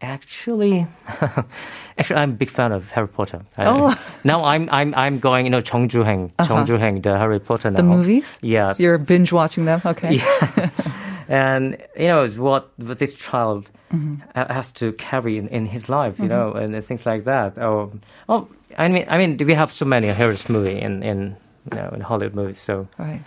actually, 0.00 0.86
actually, 1.98 2.20
I'm 2.20 2.30
a 2.30 2.34
big 2.34 2.50
fan 2.50 2.72
of 2.72 2.90
Harry 2.92 3.08
Potter. 3.08 3.40
I- 3.56 3.66
Oh. 3.66 3.94
now 4.24 4.44
I'm 4.44 4.68
I'm 4.70 4.94
I'm 4.94 5.18
going, 5.18 5.44
you 5.46 5.50
know, 5.50 5.60
Chong 5.60 5.88
Ju-heng, 5.88 6.32
Chong 6.46 6.66
Ju-heng, 6.66 7.02
the 7.02 7.18
Harry 7.18 7.40
Potter 7.40 7.70
now. 7.70 7.76
The 7.78 7.82
movies? 7.82 8.38
Yes. 8.42 8.80
You're 8.80 8.98
binge 8.98 9.32
watching 9.32 9.64
them? 9.66 9.80
Okay. 9.84 10.14
Yeah. 10.16 10.70
and 11.28 11.76
you 11.98 12.06
know 12.06 12.22
it's 12.24 12.36
what 12.36 12.70
what 12.78 12.98
this 12.98 13.14
child 13.14 13.70
Mm-hmm. 13.92 14.52
has 14.52 14.72
to 14.72 14.92
carry 14.92 15.38
in, 15.38 15.48
in 15.48 15.66
his 15.66 15.88
life, 15.88 16.18
you 16.18 16.28
know, 16.28 16.52
and 16.52 16.84
things 16.84 17.06
like 17.06 17.24
that. 17.24 17.58
Or 17.58 17.90
oh, 18.28 18.48
I 18.76 18.88
mean, 18.88 19.06
I 19.08 19.16
mean, 19.18 19.36
we 19.38 19.54
have 19.54 19.72
so 19.72 19.84
many 19.84 20.12
heroes 20.12 20.48
movie 20.48 20.78
in 20.78 21.02
in 21.02 21.36
you 21.70 21.76
know 21.78 21.88
in 21.94 22.00
Hollywood 22.00 22.34
movies. 22.34 22.60
So 22.60 22.88
Right. 22.98 23.22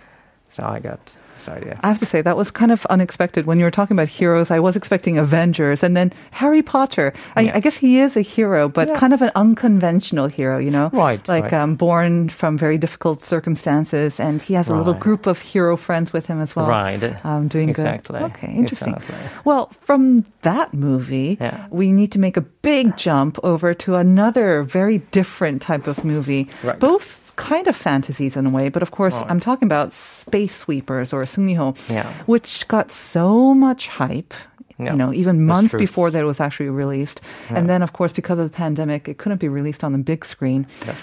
So 0.51 0.63
I 0.63 0.79
got 0.79 0.99
this 1.45 1.49
idea. 1.53 1.79
I 1.83 1.87
have 1.87 1.99
to 1.99 2.05
say 2.05 2.21
that 2.21 2.37
was 2.37 2.51
kind 2.51 2.71
of 2.71 2.85
unexpected 2.87 3.45
when 3.45 3.57
you 3.59 3.65
were 3.65 3.71
talking 3.71 3.95
about 3.95 4.09
heroes. 4.09 4.51
I 4.51 4.59
was 4.59 4.75
expecting 4.75 5.17
Avengers 5.17 5.83
and 5.83 5.95
then 5.97 6.13
Harry 6.31 6.61
Potter. 6.61 7.13
I, 7.35 7.41
Yeah. 7.41 7.51
I 7.55 7.59
guess 7.59 7.77
he 7.77 7.99
is 7.99 8.15
a 8.17 8.21
hero, 8.21 8.69
but 8.69 8.87
Yeah. 8.87 8.95
kind 8.97 9.13
of 9.13 9.21
an 9.21 9.31
unconventional 9.35 10.27
hero, 10.27 10.57
you 10.59 10.71
know, 10.71 10.89
Right, 10.93 11.25
Like 11.27 11.43
right. 11.45 11.53
Um, 11.53 11.75
born 11.75 12.29
from 12.29 12.57
very 12.57 12.77
difficult 12.77 13.21
circumstances, 13.23 14.19
and 14.19 14.41
he 14.41 14.53
has 14.55 14.67
a 14.69 14.75
little 14.75 14.93
group 14.93 15.27
of 15.27 15.39
hero 15.41 15.75
friends 15.77 16.13
with 16.13 16.25
him 16.27 16.39
as 16.41 16.55
well. 16.55 16.67
Right. 16.67 17.01
um, 17.25 17.47
doing 17.47 17.69
Exactly. 17.69 18.19
good. 18.19 18.31
Okay, 18.31 18.51
interesting. 18.53 18.93
Exactly. 18.95 19.17
Well, 19.45 19.69
from 19.81 20.25
that 20.41 20.73
movie, 20.73 21.37
Yeah. 21.39 21.65
we 21.69 21.91
need 21.91 22.11
to 22.13 22.19
make 22.19 22.37
a 22.37 22.41
big 22.41 22.97
jump 22.97 23.39
over 23.43 23.73
to 23.73 23.95
another 23.95 24.63
very 24.63 24.99
different 25.11 25.61
type 25.61 25.87
of 25.87 26.03
movie. 26.05 26.49
Right. 26.63 26.79
Both 26.79 27.30
kind 27.41 27.67
of 27.67 27.75
fantasies 27.75 28.37
in 28.37 28.45
a 28.45 28.49
way, 28.49 28.69
but 28.69 28.81
of 28.81 28.91
course, 28.91 29.15
Right. 29.15 29.29
I'm 29.31 29.39
talking 29.39 29.65
about 29.71 29.93
Space 29.93 30.55
Sweepers 30.55 31.13
or 31.13 31.23
Sungniho, 31.25 31.73
Yeah. 31.89 32.05
which 32.27 32.67
got 32.67 32.91
so 32.91 33.53
much 33.53 33.87
hype. 33.87 34.33
Yeah, 34.79 34.91
You 34.93 34.97
know, 34.97 35.13
even 35.13 35.45
months 35.45 35.75
before 35.75 36.09
that 36.11 36.21
it 36.21 36.25
was 36.25 36.39
actually 36.39 36.69
released. 36.69 37.21
And 37.49 37.69
then, 37.69 37.81
of 37.83 37.91
course, 37.93 38.11
because 38.13 38.39
of 38.41 38.45
the 38.49 38.55
pandemic, 38.57 39.07
it 39.07 39.17
couldn't 39.21 39.39
be 39.39 39.49
released 39.49 39.83
on 39.83 39.91
the 39.91 39.99
big 40.11 40.25
screen. 40.25 40.65
Right. 40.87 40.97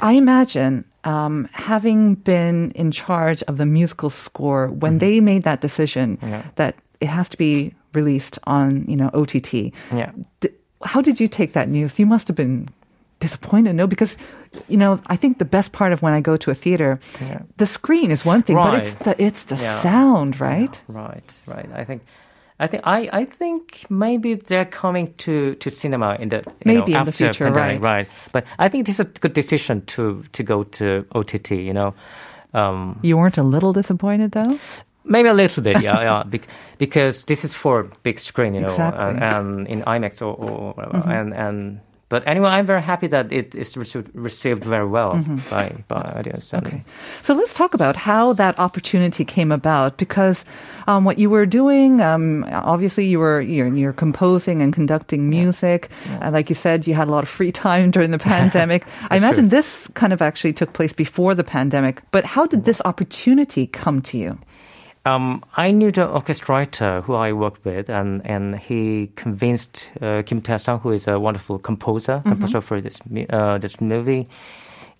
I 0.00 0.12
imagine 0.12 0.84
um, 1.04 1.48
having 1.52 2.16
been 2.16 2.72
in 2.74 2.90
charge 2.90 3.42
of 3.48 3.56
the 3.56 3.64
musical 3.64 4.10
score 4.10 4.68
when 4.68 4.98
they 4.98 5.20
made 5.20 5.42
that 5.44 5.60
decision 5.62 6.16
Mm-hmm. 6.18 6.28
Yeah. 6.32 6.42
that 6.56 6.74
it 7.00 7.08
has 7.08 7.28
to 7.30 7.36
be 7.38 7.72
released 7.94 8.38
on 8.44 8.84
you 8.88 8.96
know 8.96 9.08
OTT. 9.14 9.72
Yeah. 9.94 10.10
D- 10.40 10.50
how 10.84 11.00
did 11.00 11.16
you 11.20 11.28
take 11.28 11.52
that 11.54 11.68
news? 11.68 11.98
You 11.98 12.06
must 12.06 12.28
have 12.28 12.36
been 12.36 12.68
disappointed, 13.20 13.74
no? 13.74 13.86
Because 13.86 14.16
you 14.68 14.76
know, 14.78 14.98
I 15.06 15.16
think 15.16 15.38
the 15.38 15.44
best 15.44 15.72
part 15.72 15.92
of 15.92 16.00
when 16.02 16.14
I 16.14 16.20
go 16.22 16.36
to 16.36 16.50
a 16.50 16.54
theater, 16.54 16.98
Yeah. 17.20 17.40
the 17.58 17.66
screen 17.66 18.10
is 18.10 18.24
one 18.24 18.42
thing, 18.42 18.56
but 18.56 18.74
it's 18.74 18.94
the 18.94 19.14
it's 19.22 19.44
the 19.44 19.56
Yeah. 19.56 19.80
sound, 19.82 20.40
right? 20.40 20.82
Right, 20.88 21.32
right. 21.46 21.68
I 21.80 21.84
think, 21.84 22.02
I 22.58 22.66
think, 22.66 22.82
I, 22.86 23.08
I 23.20 23.24
think 23.26 23.84
maybe 23.90 24.34
they're 24.34 24.64
coming 24.82 25.12
to, 25.18 25.54
to 25.56 25.70
cinema 25.70 26.16
in 26.20 26.28
the 26.30 26.36
you 26.36 26.42
Maybe 26.64 26.92
know, 26.92 27.00
in 27.00 27.04
the 27.04 27.12
future, 27.12 27.44
pandemic, 27.44 27.82
right. 27.84 27.96
right? 27.96 28.08
But 28.32 28.44
I 28.58 28.68
think 28.70 28.86
this 28.86 28.98
is 28.98 29.06
a 29.06 29.10
good 29.20 29.34
decision 29.34 29.82
to 29.86 30.24
to 30.32 30.42
go 30.42 30.64
to 30.64 31.04
OTT. 31.14 31.50
You 31.50 31.74
know, 31.74 31.94
um, 32.54 32.98
You 33.02 33.18
weren't 33.18 33.38
a 33.38 33.42
little 33.42 33.72
disappointed 33.74 34.30
though. 34.32 34.58
maybe 35.04 35.28
a 35.28 35.34
little 35.34 35.62
bit, 35.62 35.82
yeah, 35.82 36.00
yeah, 36.08 36.22
bec- 36.24 36.48
because 36.78 37.24
this 37.26 37.44
is 37.44 37.52
for 37.54 37.84
big 38.02 38.18
screen, 38.18 38.54
you 38.54 38.60
know, 38.60 38.68
Exactly. 38.68 39.06
Mm-hmm. 39.06 39.22
and, 39.36 39.68
in 39.68 39.82
IMAX 39.82 40.22
or, 40.22 40.34
or 40.34 40.72
whatever, 40.74 41.12
and 41.12 41.34
and. 41.34 41.80
But 42.08 42.26
anyway, 42.26 42.50
I'm 42.50 42.66
very 42.66 42.82
happy 42.82 43.08
that 43.08 43.32
it 43.32 43.54
is 43.56 43.76
received, 43.76 44.64
very 44.64 44.86
well 44.86 45.18
by 45.50 45.74
by 45.88 45.96
audience. 46.16 46.52
Mm-hmm. 46.52 46.66
Okay. 46.66 46.84
So 47.22 47.34
let's 47.34 47.52
talk 47.52 47.74
about 47.74 47.96
how 47.96 48.32
that 48.34 48.56
opportunity 48.60 49.24
came 49.24 49.50
about 49.50 49.96
because 49.96 50.44
um, 50.86 51.04
what 51.04 51.18
you 51.18 51.28
were 51.28 51.46
doing, 51.46 52.00
um, 52.00 52.46
obviously 52.52 53.06
you 53.06 53.18
were 53.18 53.40
you're, 53.40 53.74
you're 53.74 53.92
composing 53.92 54.62
and 54.62 54.72
conducting 54.72 55.28
music. 55.28 55.90
Uh, 56.22 56.30
like 56.30 56.48
you 56.48 56.54
said, 56.54 56.86
you 56.86 56.94
had 56.94 57.08
a 57.08 57.10
lot 57.10 57.24
of 57.24 57.28
free 57.28 57.50
time 57.50 57.90
during 57.90 58.12
the 58.12 58.18
pandemic. 58.32 58.86
I 59.10 59.16
imagine 59.16 59.50
true. 59.50 59.58
this 59.58 59.88
kind 59.94 60.12
of 60.12 60.22
actually 60.22 60.52
took 60.52 60.72
place 60.74 60.92
before 60.92 61.34
the 61.34 61.44
pandemic. 61.44 62.02
But 62.12 62.24
how 62.24 62.46
did 62.46 62.66
this 62.66 62.80
opportunity 62.84 63.66
come 63.66 64.00
to 64.02 64.16
you? 64.16 64.38
Um, 65.06 65.44
I 65.56 65.70
knew 65.70 65.92
the 65.92 66.06
orchestrator 66.06 67.02
who 67.04 67.14
I 67.14 67.32
worked 67.32 67.64
with, 67.64 67.88
and, 67.88 68.26
and 68.26 68.58
he 68.58 69.10
convinced 69.14 69.90
uh, 70.02 70.22
Kim 70.26 70.40
Tae-sung, 70.42 70.80
who 70.80 70.90
is 70.90 71.06
a 71.06 71.18
wonderful 71.20 71.58
composer, 71.60 72.20
composer 72.24 72.60
for 72.60 72.80
this 72.80 72.98
uh, 73.30 73.58
this 73.58 73.80
movie, 73.80 74.28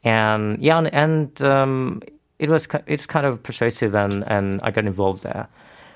and 0.04 0.58
yeah, 0.62 0.78
and, 0.78 0.94
and 0.94 1.42
um, 1.42 2.02
it 2.38 2.48
was 2.48 2.68
it's 2.86 3.06
kind 3.06 3.26
of 3.26 3.42
persuasive, 3.42 3.94
and, 3.96 4.22
and 4.28 4.60
I 4.62 4.70
got 4.70 4.84
involved 4.84 5.24
there, 5.24 5.48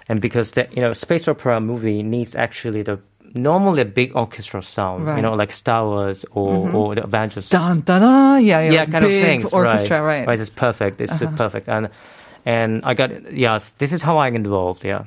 and 0.08 0.20
because 0.20 0.50
the 0.52 0.66
you 0.72 0.82
know 0.82 0.92
space 0.92 1.28
opera 1.28 1.60
movie 1.60 2.02
needs 2.02 2.34
actually 2.34 2.82
the 2.82 2.98
normally 3.34 3.82
a 3.82 3.84
big 3.84 4.16
orchestral 4.16 4.62
sound, 4.62 5.06
Right. 5.06 5.16
you 5.16 5.22
know, 5.22 5.34
like 5.34 5.52
Star 5.52 5.84
Wars 5.86 6.24
or 6.32 6.68
or 6.74 6.94
the 6.96 7.04
Avengers 7.04 7.48
Dun 7.48 7.82
dun 7.82 8.00
dun! 8.00 8.44
Yeah, 8.44 8.60
yeah, 8.62 8.72
yeah, 8.72 8.86
kind 8.86 9.04
of 9.04 9.10
things. 9.10 9.44
orchestra, 9.52 10.02
right? 10.02 10.26
right? 10.26 10.34
Uh-huh. 10.34 10.42
It's 10.42 10.50
perfect. 10.50 11.00
It's 11.00 11.22
uh 11.22 11.30
perfect, 11.36 11.68
and 11.68 11.88
and 12.46 12.80
I 12.84 12.94
got 12.94 13.32
yes. 13.32 13.72
This 13.78 13.92
is 13.92 14.02
how 14.02 14.18
I 14.18 14.30
get 14.30 14.36
involved. 14.36 14.84
Yeah. 14.84 15.04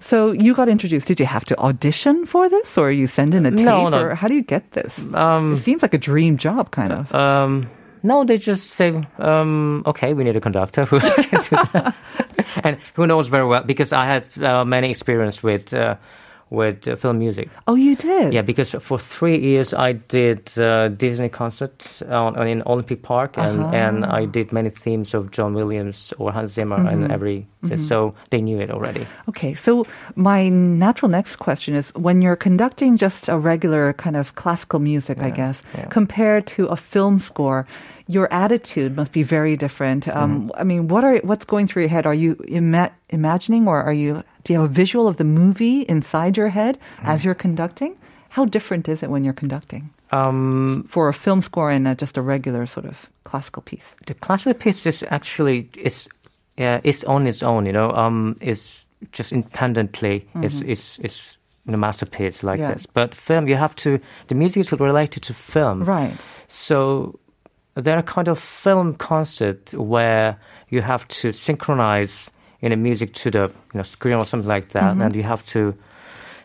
So 0.00 0.32
you 0.32 0.54
got 0.54 0.68
introduced. 0.68 1.06
Did 1.06 1.20
you 1.20 1.26
have 1.26 1.44
to 1.44 1.58
audition 1.58 2.26
for 2.26 2.48
this, 2.48 2.76
or 2.76 2.90
you 2.90 3.06
send 3.06 3.34
in 3.34 3.46
a 3.46 3.50
tape, 3.50 3.64
No, 3.64 3.88
no. 3.88 4.00
or 4.02 4.14
how 4.16 4.26
do 4.26 4.34
you 4.34 4.42
get 4.42 4.72
this? 4.72 4.98
Um, 5.14 5.52
it 5.52 5.58
seems 5.58 5.82
like 5.82 5.94
a 5.94 5.98
dream 5.98 6.36
job, 6.38 6.70
kind 6.72 6.92
of. 6.92 7.14
um, 7.14 7.70
no, 8.04 8.24
they 8.24 8.36
just 8.36 8.70
say, 8.70 9.06
um, 9.18 9.84
okay, 9.86 10.12
we 10.12 10.24
need 10.24 10.34
a 10.34 10.40
conductor 10.40 10.84
who 10.84 10.98
can 11.00 11.40
do 11.42 11.56
that. 11.72 11.94
and 12.64 12.76
who 12.94 13.06
knows 13.06 13.28
very 13.28 13.46
well 13.46 13.62
because 13.62 13.92
I 13.92 14.06
had 14.06 14.24
uh, 14.42 14.64
many 14.64 14.90
experience 14.90 15.40
with 15.40 15.72
uh, 15.72 15.94
with 16.52 16.86
uh, 16.86 16.96
film 16.96 17.18
music. 17.18 17.48
oh, 17.66 17.74
you 17.74 17.96
did. 17.96 18.32
Yeah, 18.32 18.42
because 18.44 18.76
for 18.80 18.98
three 18.98 19.38
years 19.38 19.72
I 19.72 19.92
did 19.92 20.40
uh, 20.58 20.88
Disney 20.88 21.28
concerts 21.30 22.02
on, 22.02 22.36
on 22.36 22.46
in 22.46 22.62
Olympic 22.66 23.02
Park, 23.02 23.38
and, 23.38 23.60
Uh-huh. 23.60 23.74
and 23.86 24.04
I 24.04 24.26
did 24.26 24.52
many 24.52 24.70
themes 24.70 25.14
of 25.14 25.30
John 25.36 25.54
Williams 25.54 26.12
or 26.18 26.32
Hans 26.32 26.52
Zimmer, 26.52 26.76
and 26.76 27.02
Mm-hmm. 27.02 27.12
every 27.16 27.46
so 27.88 28.12
they 28.30 28.40
knew 28.42 28.58
it 28.60 28.70
already. 28.70 29.06
Okay, 29.28 29.54
so 29.54 29.86
my 30.16 30.48
natural 30.50 31.08
next 31.10 31.36
question 31.36 31.74
is 31.76 31.92
when 31.94 32.20
you're 32.22 32.36
conducting 32.36 32.96
just 32.98 33.28
a 33.28 33.38
regular 33.38 33.92
kind 33.94 34.16
of 34.16 34.34
classical 34.34 34.80
music, 34.80 35.18
I 35.18 35.30
guess, 35.30 35.62
yeah. 35.78 35.86
compared 35.86 36.46
to 36.56 36.66
a 36.66 36.76
film 36.76 37.18
score, 37.20 37.64
your 38.06 38.32
attitude 38.32 38.96
must 38.96 39.12
be 39.12 39.22
very 39.22 39.56
different. 39.56 40.08
Um, 40.08 40.48
Mm-hmm. 40.48 40.60
I 40.60 40.64
mean, 40.64 40.88
what 40.88 41.04
are 41.04 41.18
what's 41.24 41.44
going 41.44 41.66
through 41.66 41.82
your 41.82 41.90
head? 41.90 42.06
Are 42.06 42.14
you 42.14 42.36
ima- 42.48 42.92
imagining, 43.10 43.68
or 43.68 43.82
are 43.82 43.92
you 43.94 44.22
do 44.44 44.52
you 44.52 44.60
have 44.60 44.70
a 44.70 44.72
visual 44.72 45.06
of 45.08 45.16
the 45.16 45.24
movie 45.24 45.82
inside 45.88 46.36
your 46.36 46.48
head 46.50 46.78
Mm-hmm. 46.78 47.06
as 47.06 47.24
you're 47.24 47.34
conducting? 47.38 47.96
How 48.30 48.44
different 48.46 48.88
is 48.88 49.02
it 49.02 49.10
when 49.10 49.24
you're 49.24 49.34
conducting 49.40 49.90
Um, 50.10 50.84
for 50.88 51.08
a 51.08 51.12
film 51.12 51.40
score 51.42 51.70
and 51.70 51.86
uh, 51.86 51.94
just 52.00 52.16
a 52.18 52.22
regular 52.22 52.66
sort 52.66 52.86
of 52.86 53.08
classical 53.24 53.62
piece? 53.62 53.94
the 54.06 54.14
classical 54.14 54.54
piece 54.54 54.88
is 54.88 55.04
actually 55.10 55.68
is 55.76 56.08
yeah 56.56 56.80
is 56.84 57.04
on 57.04 57.26
its 57.26 57.42
own. 57.42 57.66
You 57.66 57.72
know, 57.72 57.90
um, 57.92 58.36
is 58.40 58.86
just 59.12 59.32
independently 59.32 60.24
is 60.42 60.62
is 60.62 60.98
is 61.02 61.38
a 61.68 61.76
masterpiece 61.76 62.42
like 62.42 62.58
Yeah. 62.60 62.72
this. 62.74 62.86
But 62.86 63.14
film, 63.14 63.48
you 63.48 63.56
have 63.58 63.74
to 63.76 63.98
the 64.26 64.34
music 64.34 64.60
is 64.60 64.72
related 64.72 65.22
to 65.24 65.34
film, 65.34 65.84
Right. 65.84 66.16
So 66.48 67.18
there 67.74 67.96
are 67.96 68.00
a 68.00 68.02
kind 68.02 68.28
of 68.28 68.38
film 68.38 68.94
concerts 68.94 69.74
where 69.74 70.36
you 70.68 70.82
have 70.82 71.06
to 71.08 71.32
synchronize 71.32 72.30
you 72.60 72.68
know 72.68 72.76
music 72.76 73.12
to 73.14 73.30
the 73.30 73.50
you 73.72 73.78
know 73.78 73.82
screen 73.82 74.14
or 74.14 74.24
something 74.24 74.48
like 74.48 74.70
that, 74.70 74.96
and 74.96 75.14
you 75.14 75.22
have 75.22 75.44
to 75.46 75.74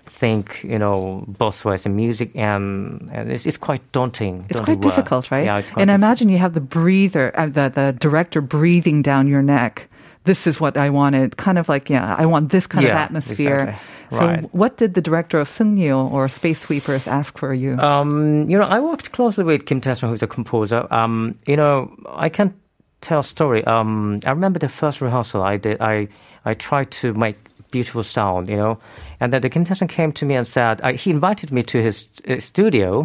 think 0.07 0.63
you 0.63 0.79
know 0.79 1.24
both 1.27 1.63
ways 1.63 1.84
the 1.84 1.89
music 1.89 2.31
and, 2.36 3.10
and 3.13 3.31
it's, 3.31 3.46
it's 3.46 3.57
quite 3.57 3.91
daunting. 3.91 4.46
It's 4.50 4.60
quite 4.60 4.77
work. 4.77 4.81
difficult, 4.81 5.29
right? 5.31 5.46
Yeah, 5.46 5.60
it's 5.60 5.69
quite 5.69 5.81
and 5.81 5.91
I 5.91 5.93
difficult. 5.93 6.07
imagine 6.10 6.29
you 6.29 6.38
have 6.39 6.53
the 6.53 6.62
breather, 6.62 7.38
uh, 7.38 7.46
the 7.46 7.69
the 7.69 7.96
director 8.00 8.41
breathing 8.41 9.01
down 9.01 9.27
your 9.27 9.43
neck. 9.43 9.88
This 10.27 10.46
is 10.48 10.60
what 10.60 10.75
I 10.75 10.89
wanted, 10.91 11.38
kind 11.39 11.57
of 11.57 11.69
like 11.72 11.89
yeah, 11.89 12.15
I 12.19 12.25
want 12.27 12.51
this 12.51 12.67
kind 12.67 12.84
of 12.86 12.91
atmosphere. 13.05 13.60
exactly. 13.72 14.17
So, 14.19 14.25
Right. 14.25 14.43
what 14.53 14.77
did 14.77 14.93
the 14.93 15.01
director 15.01 15.39
of 15.39 15.48
Sungnyo 15.50 16.12
or 16.12 16.27
Space 16.29 16.60
Sweepers 16.62 17.07
ask 17.07 17.38
for 17.39 17.53
you? 17.53 17.75
Um, 17.79 18.50
you 18.50 18.57
know, 18.60 18.63
I 18.63 18.79
worked 18.79 19.12
closely 19.12 19.43
with 19.43 19.65
Kim 19.65 19.81
Tae-sung, 19.81 20.10
who's 20.12 20.24
a 20.24 20.27
composer. 20.27 20.88
Um, 20.93 21.36
you 21.48 21.55
know, 21.57 21.91
I 22.27 22.29
can 22.29 22.53
tell 23.01 23.19
a 23.19 23.24
story. 23.24 23.63
Um, 23.67 24.19
I 24.25 24.31
remember 24.31 24.60
the 24.60 24.69
first 24.69 25.01
rehearsal 25.01 25.43
I 25.43 25.57
did. 25.57 25.81
I 25.81 26.07
I 26.46 26.53
tried 26.55 26.91
to 27.01 27.13
make 27.13 27.36
beautiful 27.72 28.03
sound, 28.03 28.48
you 28.48 28.55
know, 28.55 28.79
and 29.19 29.31
then 29.34 29.41
the 29.41 29.50
Kim 29.50 29.65
Tae-sung 29.65 29.89
came 29.89 30.12
to 30.13 30.25
me 30.25 30.36
and 30.39 30.48
said 30.48 30.79
uh, 30.84 30.93
he 31.03 31.10
invited 31.12 31.51
me 31.51 31.62
to 31.63 31.77
his 31.84 32.10
uh, 32.29 32.39
studio. 32.39 33.03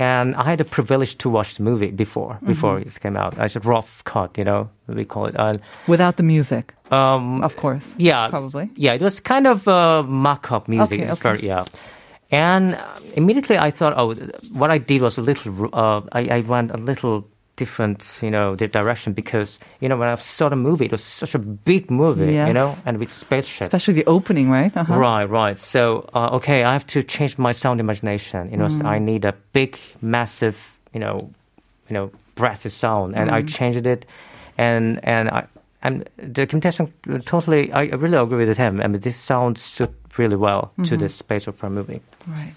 And 0.00 0.34
I 0.34 0.44
had 0.44 0.58
the 0.58 0.64
privilege 0.64 1.18
to 1.18 1.28
watch 1.28 1.56
the 1.56 1.62
movie 1.62 1.90
before 1.90 2.38
before 2.42 2.78
it 2.80 3.00
came 3.00 3.18
out. 3.18 3.38
I 3.38 3.48
said 3.48 3.66
rough 3.66 4.02
cut, 4.04 4.38
you 4.38 4.44
know, 4.44 4.70
we 4.86 5.04
call 5.04 5.26
it. 5.26 5.36
And 5.38 5.60
Without 5.86 6.16
the 6.16 6.22
music, 6.22 6.74
um, 6.90 7.42
of 7.44 7.56
course. 7.56 7.86
yeah, 7.98 8.28
probably. 8.28 8.70
Yeah, 8.76 8.94
it 8.94 9.02
was 9.02 9.20
kind 9.20 9.46
of 9.46 9.68
uh, 9.68 10.02
mock-up 10.02 10.68
music. 10.68 11.00
Okay, 11.00 11.12
okay. 11.12 11.22
very 11.22 11.46
yeah. 11.46 11.64
And 12.30 12.76
uh, 12.76 12.86
immediately 13.14 13.58
I 13.58 13.70
thought, 13.70 13.92
oh, 13.94 14.14
what 14.52 14.70
I 14.70 14.78
did 14.78 15.02
was 15.02 15.18
a 15.18 15.22
little. 15.22 15.68
Uh, 15.72 16.00
I, 16.12 16.38
I 16.38 16.40
went 16.40 16.70
a 16.70 16.78
little 16.78 17.28
different, 17.62 18.00
you 18.22 18.30
know, 18.30 18.56
the 18.56 18.66
direction 18.78 19.12
because 19.22 19.50
you 19.82 19.88
know 19.88 19.98
when 20.00 20.08
I 20.08 20.16
saw 20.16 20.48
the 20.48 20.56
movie, 20.68 20.86
it 20.86 20.92
was 20.92 21.04
such 21.22 21.34
a 21.34 21.38
big 21.70 21.90
movie, 21.90 22.32
Yes. 22.32 22.48
you 22.48 22.54
know, 22.58 22.70
and 22.86 22.98
with 22.98 23.10
spaceship. 23.12 23.66
Especially 23.68 23.94
the 24.00 24.06
opening, 24.16 24.50
right? 24.58 24.72
Uh-huh. 24.76 24.98
Right, 25.08 25.28
right. 25.28 25.58
So, 25.58 26.08
uh, 26.18 26.36
okay, 26.38 26.58
I 26.64 26.72
have 26.72 26.86
to 26.94 27.02
change 27.14 27.32
my 27.38 27.52
sound 27.52 27.80
imagination. 27.80 28.50
You 28.52 28.56
know, 28.60 28.68
so 28.68 28.82
I 28.94 28.98
need 28.98 29.24
a 29.24 29.34
big, 29.52 29.78
massive, 30.00 30.56
you 30.94 31.00
know, 31.04 31.16
you 31.88 31.94
know, 31.96 32.10
brassy 32.34 32.70
sound, 32.70 33.14
and 33.18 33.30
I 33.30 33.42
changed 33.58 33.86
it, 33.86 34.06
and 34.58 34.98
and 35.04 35.28
I 35.28 35.42
and 35.82 35.94
the 36.34 36.46
Tae-sung 36.46 36.88
totally. 37.24 37.72
I 37.72 37.82
really 38.02 38.18
agree 38.18 38.46
with 38.48 38.58
him. 38.58 38.80
I 38.80 38.86
mean, 38.88 39.00
this 39.00 39.16
sound 39.16 39.58
suit 39.58 39.90
really 40.18 40.36
well 40.36 40.62
to 40.88 40.96
the 40.96 41.08
space 41.08 41.48
opera 41.48 41.70
movie. 41.70 42.00
Right. 42.26 42.52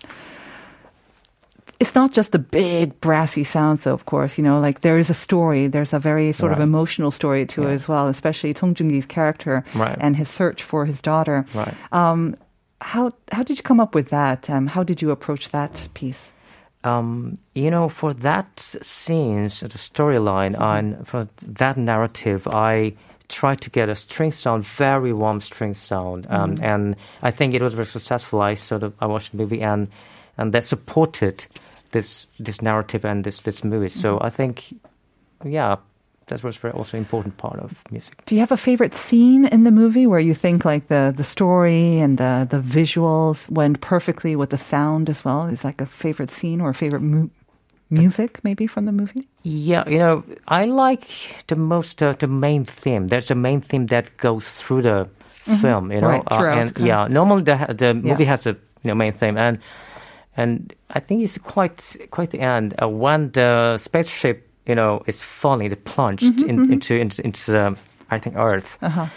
It's 1.79 1.95
not 1.95 2.13
just 2.13 2.31
the 2.31 2.39
big 2.39 2.99
brassy 3.01 3.43
sounds, 3.43 3.83
though, 3.83 3.93
of 3.93 4.05
course. 4.05 4.37
You 4.37 4.43
know, 4.43 4.59
like 4.59 4.81
there 4.81 4.97
is 4.97 5.09
a 5.09 5.13
story. 5.13 5.67
There's 5.67 5.93
a 5.93 5.99
very 5.99 6.31
sort 6.31 6.53
of 6.53 6.59
emotional 6.59 7.11
story 7.11 7.45
to 7.47 7.67
it 7.67 7.73
as 7.73 7.87
well, 7.87 8.07
especially 8.07 8.53
Song 8.53 8.73
Joong-ki's 8.75 9.05
character 9.05 9.63
Right. 9.75 9.97
and 9.99 10.15
his 10.15 10.29
search 10.29 10.63
for 10.63 10.85
his 10.85 11.01
daughter. 11.01 11.45
Right. 11.53 11.73
Um, 11.91 12.35
how 12.79 13.11
how 13.31 13.43
did 13.43 13.57
you 13.57 13.63
come 13.63 13.79
up 13.79 13.95
with 13.95 14.09
that? 14.09 14.49
Um, 14.49 14.67
how 14.67 14.83
did 14.83 15.01
you 15.01 15.11
approach 15.11 15.49
that 15.49 15.87
piece? 15.93 16.31
um, 16.85 17.37
you 17.53 17.71
know, 17.71 17.87
for 17.89 18.13
that 18.13 18.59
scenes, 18.81 19.61
the 19.61 19.69
storyline, 19.69 20.53
and 20.59 21.07
for 21.07 21.29
that 21.41 21.77
narrative, 21.77 22.45
I 22.47 22.93
tried 23.29 23.61
to 23.61 23.69
get 23.69 23.87
a 23.87 23.95
string 23.95 24.31
sound, 24.33 24.65
very 24.65 25.13
warm 25.13 25.39
string 25.39 25.73
sound, 25.73 26.27
um, 26.29 26.57
and 26.61 26.95
I 27.21 27.31
think 27.31 27.53
it 27.53 27.61
was 27.61 27.73
very 27.73 27.85
successful. 27.87 28.41
I 28.41 28.55
sort 28.55 28.83
of 28.83 28.93
I 28.99 29.05
watched 29.05 29.31
the 29.31 29.37
movie 29.37 29.61
and 29.61 29.87
and 30.37 30.53
that 30.53 30.65
supported 30.65 31.45
this 31.91 32.27
this 32.39 32.61
narrative 32.61 33.05
and 33.05 33.23
this 33.23 33.41
this 33.41 33.63
movie. 33.63 33.89
So 33.89 34.17
I 34.21 34.29
think, 34.29 34.75
yeah, 35.45 35.75
that 36.27 36.43
was 36.43 36.57
very 36.57 36.73
also 36.73 36.97
important 36.97 37.37
part 37.37 37.59
of 37.59 37.71
music. 37.91 38.23
Do 38.25 38.35
you 38.35 38.39
have 38.41 38.51
a 38.51 38.57
favorite 38.57 38.93
scene 38.95 39.45
in 39.45 39.63
the 39.63 39.71
movie 39.71 40.07
where 40.07 40.19
you 40.19 40.33
think 40.33 40.65
like 40.65 40.87
the 40.87 41.13
the 41.15 41.23
story 41.23 41.99
and 41.99 42.17
the 42.17 42.47
the 42.49 42.59
visuals 42.61 43.49
went 43.49 43.79
perfectly 43.81 44.35
with 44.35 44.49
the 44.49 44.57
sound 44.57 45.09
as 45.09 45.23
well? 45.23 45.47
Is 45.47 45.63
like 45.63 45.81
a 45.81 45.85
favorite 45.85 46.31
scene 46.31 46.61
or 46.61 46.69
a 46.69 46.73
favorite 46.73 47.01
mu- 47.01 47.29
music 47.89 48.39
maybe 48.43 48.67
from 48.67 48.85
the 48.85 48.91
movie? 48.91 49.27
Yeah, 49.43 49.87
you 49.89 49.99
know, 49.99 50.23
I 50.47 50.65
like 50.65 51.07
the 51.47 51.55
most 51.55 52.01
uh, 52.01 52.13
the 52.13 52.27
main 52.27 52.65
theme. 52.65 53.07
There's 53.07 53.31
a 53.31 53.35
main 53.35 53.61
theme 53.61 53.87
that 53.87 54.17
goes 54.17 54.47
through 54.47 54.83
the 54.83 55.09
film. 55.61 55.91
You 55.91 56.01
know, 56.01 56.07
Right, 56.07 56.23
uh, 56.31 56.43
and 56.45 56.77
yeah, 56.77 57.07
normally 57.07 57.43
the 57.43 57.73
the 57.77 57.93
movie 57.93 58.25
has 58.25 58.47
a 58.47 58.51
you 58.51 58.87
know 58.89 58.95
main 58.95 59.13
theme, 59.13 59.37
and 59.37 59.59
and 60.37 60.73
I 60.95 60.99
think 60.99 61.23
it's 61.23 61.37
quite 61.37 61.97
quite 62.11 62.29
the 62.31 62.39
end 62.39 62.73
uh, 62.81 62.87
when 62.87 63.31
the 63.31 63.77
spaceship 63.77 64.47
you 64.65 64.75
know 64.75 65.01
is 65.07 65.21
falling, 65.21 65.71
it 65.71 65.83
plunged 65.85 66.23
Mm-hmm, 66.23 66.49
in, 66.49 66.71
into 66.73 66.95
into 66.95 67.21
into 67.25 67.51
the 67.51 67.77
I 68.11 68.19
think 68.19 68.35
Earth, 68.37 68.77
Uh-huh. 68.81 69.07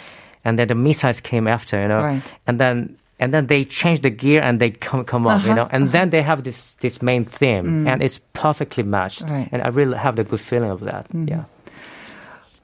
and 0.45 0.59
then 0.59 0.69
the 0.69 0.75
missiles 0.75 1.21
came 1.21 1.47
after. 1.51 1.81
You 1.81 1.89
know, 1.89 2.03
Right. 2.03 2.23
and 2.47 2.59
then. 2.61 2.97
And 3.19 3.33
then 3.33 3.47
they 3.47 3.65
change 3.65 4.01
the 4.03 4.11
gear 4.11 4.43
and 4.43 4.61
they 4.61 4.71
come 4.73 5.03
come 5.05 5.27
up, 5.27 5.41
you 5.43 5.53
Uh-huh, 5.53 5.55
know, 5.65 5.69
and 5.73 5.91
then 5.91 6.11
they 6.11 6.21
have 6.23 6.43
this 6.43 6.75
this 6.81 7.01
main 7.01 7.25
theme, 7.25 7.89
and 7.89 8.03
it's 8.03 8.21
perfectly 8.35 8.83
matched, 8.85 9.25
Mm. 9.25 9.31
Right. 9.31 9.47
Mm-hmm. 9.47 9.55
and 9.57 9.63
I 9.65 9.69
really 9.81 9.97
have 9.97 10.17
the 10.17 10.25
good 10.25 10.41
feeling 10.41 10.71
of 10.71 10.81
that. 10.85 11.07
Yeah. 11.27 11.45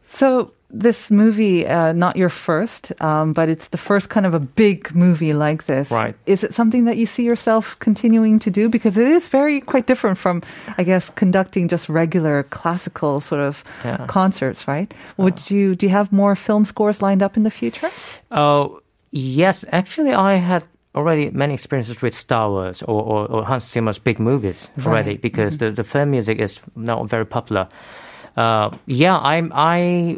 So 0.08 0.52
this 0.74 1.10
movie, 1.10 1.66
uh, 1.66 1.92
not 1.92 2.16
your 2.16 2.30
first, 2.30 2.92
um, 3.02 3.32
but 3.34 3.48
it's 3.48 3.68
the 3.68 3.76
first 3.78 4.08
kind 4.08 4.24
of 4.24 4.32
a 4.34 4.40
big 4.40 4.94
movie 4.94 5.34
like 5.34 5.66
this. 5.66 5.90
Right. 5.90 6.14
Is 6.24 6.42
it 6.42 6.54
something 6.54 6.86
that 6.86 6.96
you 6.96 7.04
see 7.06 7.24
yourself 7.24 7.78
continuing 7.78 8.38
to 8.40 8.50
do? 8.50 8.68
Because 8.70 8.96
it 8.96 9.06
is 9.06 9.28
very 9.28 9.60
quite 9.60 9.86
different 9.86 10.16
from, 10.16 10.40
I 10.78 10.82
guess, 10.84 11.10
conducting 11.10 11.68
just 11.68 11.88
regular 11.90 12.44
classical 12.44 13.20
sort 13.20 13.42
of 13.42 13.62
Yeah. 13.84 14.06
concerts, 14.08 14.66
right? 14.66 14.92
Would 15.18 15.50
you 15.50 15.74
do 15.76 15.86
you 15.86 15.92
have 15.92 16.10
more 16.10 16.34
film 16.34 16.64
scores 16.64 17.02
lined 17.02 17.22
up 17.22 17.36
in 17.36 17.42
the 17.42 17.50
future? 17.50 17.90
Oh, 18.30 18.80
yes. 19.10 19.64
Actually, 19.72 20.14
I 20.14 20.36
had 20.36 20.64
already 20.94 21.30
many 21.30 21.54
experiences 21.54 22.00
with 22.02 22.14
Star 22.14 22.48
Wars 22.50 22.82
or, 22.82 23.02
or, 23.02 23.26
or 23.30 23.44
Hans 23.44 23.64
Zimmer's 23.70 23.98
big 23.98 24.18
movies 24.18 24.68
already 24.86 25.10
Right. 25.10 25.20
because 25.22 25.58
the, 25.58 25.70
the 25.70 25.84
film 25.84 26.10
music 26.10 26.38
is 26.38 26.60
now 26.76 27.04
very 27.04 27.26
popular. 27.26 27.68
Uh, 28.36 28.70
yeah, 28.86 29.18
I'm, 29.18 29.52
I, 29.54 30.16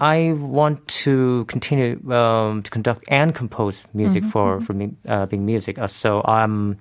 I 0.00 0.32
want 0.32 0.86
to 1.04 1.44
continue 1.44 2.00
um, 2.10 2.62
to 2.62 2.70
conduct 2.70 3.04
and 3.08 3.34
compose 3.34 3.84
music 3.92 4.24
for 4.24 4.60
for 4.60 4.72
me, 4.72 4.90
uh, 5.08 5.26
big 5.26 5.40
music. 5.40 5.78
Uh, 5.78 5.86
so 5.86 6.22
um, 6.24 6.76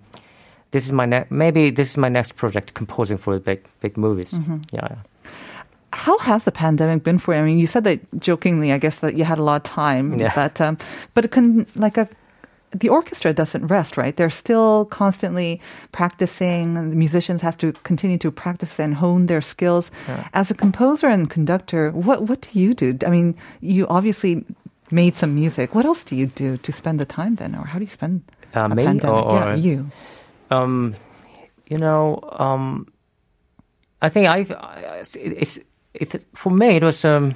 this 0.71 0.85
is 0.85 0.91
my 0.91 1.05
ne- 1.05 1.25
maybe 1.29 1.69
this 1.69 1.89
is 1.91 1.97
my 1.97 2.09
next 2.09 2.35
project, 2.35 2.73
composing 2.73 3.17
for 3.17 3.37
big 3.39 3.59
big 3.81 3.97
movies. 3.97 4.33
Yeah. 4.71 4.87
yeah. 4.89 4.95
How 5.91 6.17
has 6.19 6.43
the 6.43 6.51
pandemic 6.51 7.03
been 7.03 7.17
for 7.17 7.33
you? 7.33 7.41
I 7.41 7.43
mean, 7.43 7.59
you 7.59 7.67
said 7.67 7.83
that 7.83 7.99
jokingly, 8.21 8.71
I 8.71 8.77
guess 8.77 8.97
that 8.97 9.15
you 9.15 9.25
had 9.25 9.37
a 9.39 9.43
lot 9.43 9.55
of 9.57 9.63
time, 9.63 10.19
Yeah. 10.19 10.33
but 10.35 10.61
um, 10.61 10.77
but 11.13 11.25
it 11.25 11.31
can 11.31 11.65
like 11.75 11.97
a 11.97 12.07
the 12.71 12.89
orchestra 12.89 13.33
doesn't 13.33 13.67
rest, 13.67 13.97
right? 13.97 14.15
They're 14.15 14.29
still 14.29 14.85
constantly 14.85 15.59
practicing. 15.91 16.77
and 16.77 16.91
The 16.91 16.95
musicians 16.95 17.41
have 17.41 17.57
to 17.57 17.71
continue 17.83 18.17
to 18.19 18.31
practice 18.31 18.79
and 18.79 18.95
hone 18.95 19.25
their 19.27 19.41
skills. 19.41 19.91
As 20.33 20.51
a 20.51 20.53
composer 20.53 21.07
and 21.07 21.29
conductor, 21.29 21.91
what 21.91 22.23
what 22.29 22.41
do 22.41 22.59
you 22.59 22.73
do? 22.73 22.97
I 23.07 23.09
mean, 23.09 23.35
you 23.61 23.87
obviously 23.87 24.45
made 24.91 25.15
some 25.15 25.33
music. 25.35 25.73
What 25.75 25.85
else 25.85 26.03
do 26.03 26.15
you 26.15 26.27
do 26.27 26.57
to 26.57 26.71
spend 26.71 26.99
the 26.99 27.05
time 27.05 27.35
then, 27.35 27.55
or 27.55 27.65
how 27.65 27.79
do 27.79 27.85
you 27.85 27.91
spend 27.91 28.21
Uh, 28.55 28.61
a 28.71 28.75
me 28.75 28.83
pandemic? 28.83 29.25
or- 29.25 29.33
yeah, 29.33 29.53
or- 29.53 29.55
you. 29.57 29.85
um, 30.51 30.93
you 31.69 31.77
know, 31.77 32.19
um, 32.39 32.85
I 34.01 34.09
think 34.09 34.27
I've, 34.27 34.51
I, 34.51 35.03
it's, 35.13 35.59
it, 35.93 36.25
for 36.35 36.51
me, 36.51 36.77
it 36.77 36.83
was, 36.83 37.03
um, 37.05 37.35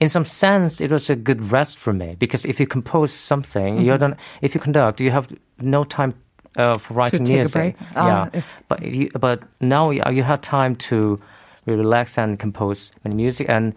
in 0.00 0.08
some 0.08 0.24
sense, 0.24 0.80
it 0.80 0.90
was 0.90 1.10
a 1.10 1.16
good 1.16 1.52
rest 1.52 1.78
for 1.78 1.92
me 1.92 2.14
because 2.18 2.44
if 2.44 2.58
you 2.60 2.66
compose 2.66 3.12
something, 3.12 3.76
Mm-hmm. 3.76 3.84
you 3.84 3.98
don't, 3.98 4.16
if 4.40 4.54
you 4.54 4.60
conduct, 4.60 5.00
you 5.00 5.10
have 5.10 5.28
no 5.60 5.84
time 5.84 6.14
uh, 6.56 6.78
for 6.78 6.94
writing 6.94 7.20
a 7.20 7.24
music. 7.24 7.76
Ah, 7.96 8.06
yeah, 8.06 8.26
it's- 8.38 8.54
but 8.68 8.82
you, 8.82 9.08
but 9.20 9.40
now 9.60 9.90
you, 9.90 10.02
have 10.24 10.40
time 10.40 10.74
to 10.76 11.18
relax 11.66 12.18
and 12.18 12.38
compose 12.38 12.90
music 13.14 13.48
and 13.48 13.72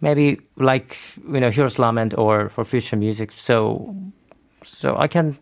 maybe 0.00 0.38
like 0.56 0.96
you 1.32 1.40
know 1.40 1.50
Heroes 1.50 1.78
Lament 1.78 2.14
or 2.18 2.48
for 2.50 2.64
future 2.64 2.96
music. 2.96 3.32
So 3.32 3.94
so 4.64 4.96
I 4.98 5.08
can 5.08 5.36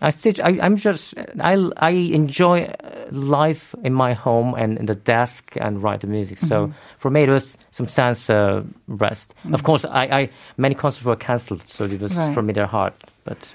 I 0.00 0.10
stitch. 0.10 0.40
I, 0.40 0.58
I'm 0.60 0.76
just. 0.76 1.14
I 1.40 1.54
I 1.76 1.90
enjoy 1.90 2.62
uh, 2.64 2.91
life 3.12 3.74
in 3.84 3.92
my 3.94 4.12
home 4.14 4.54
and 4.54 4.78
in 4.78 4.86
the 4.86 4.94
desk 4.94 5.56
and 5.60 5.82
write 5.82 6.00
the 6.00 6.06
music. 6.06 6.38
So 6.38 6.66
Mm-hmm. 6.66 6.72
for 6.98 7.10
me, 7.10 7.22
it 7.22 7.28
was 7.30 7.56
some 7.70 7.88
sense 7.88 8.28
uh, 8.30 8.62
rest. 8.88 9.34
Of 9.52 9.62
course, 9.62 9.84
I, 9.84 10.04
I 10.20 10.30
many 10.56 10.74
concerts 10.74 11.04
were 11.04 11.16
cancelled, 11.16 11.62
so 11.68 11.84
it 11.84 12.00
was 12.00 12.16
Right. 12.16 12.34
for 12.34 12.42
me 12.42 12.52
they're 12.52 12.66
hard. 12.66 12.92
But 13.24 13.54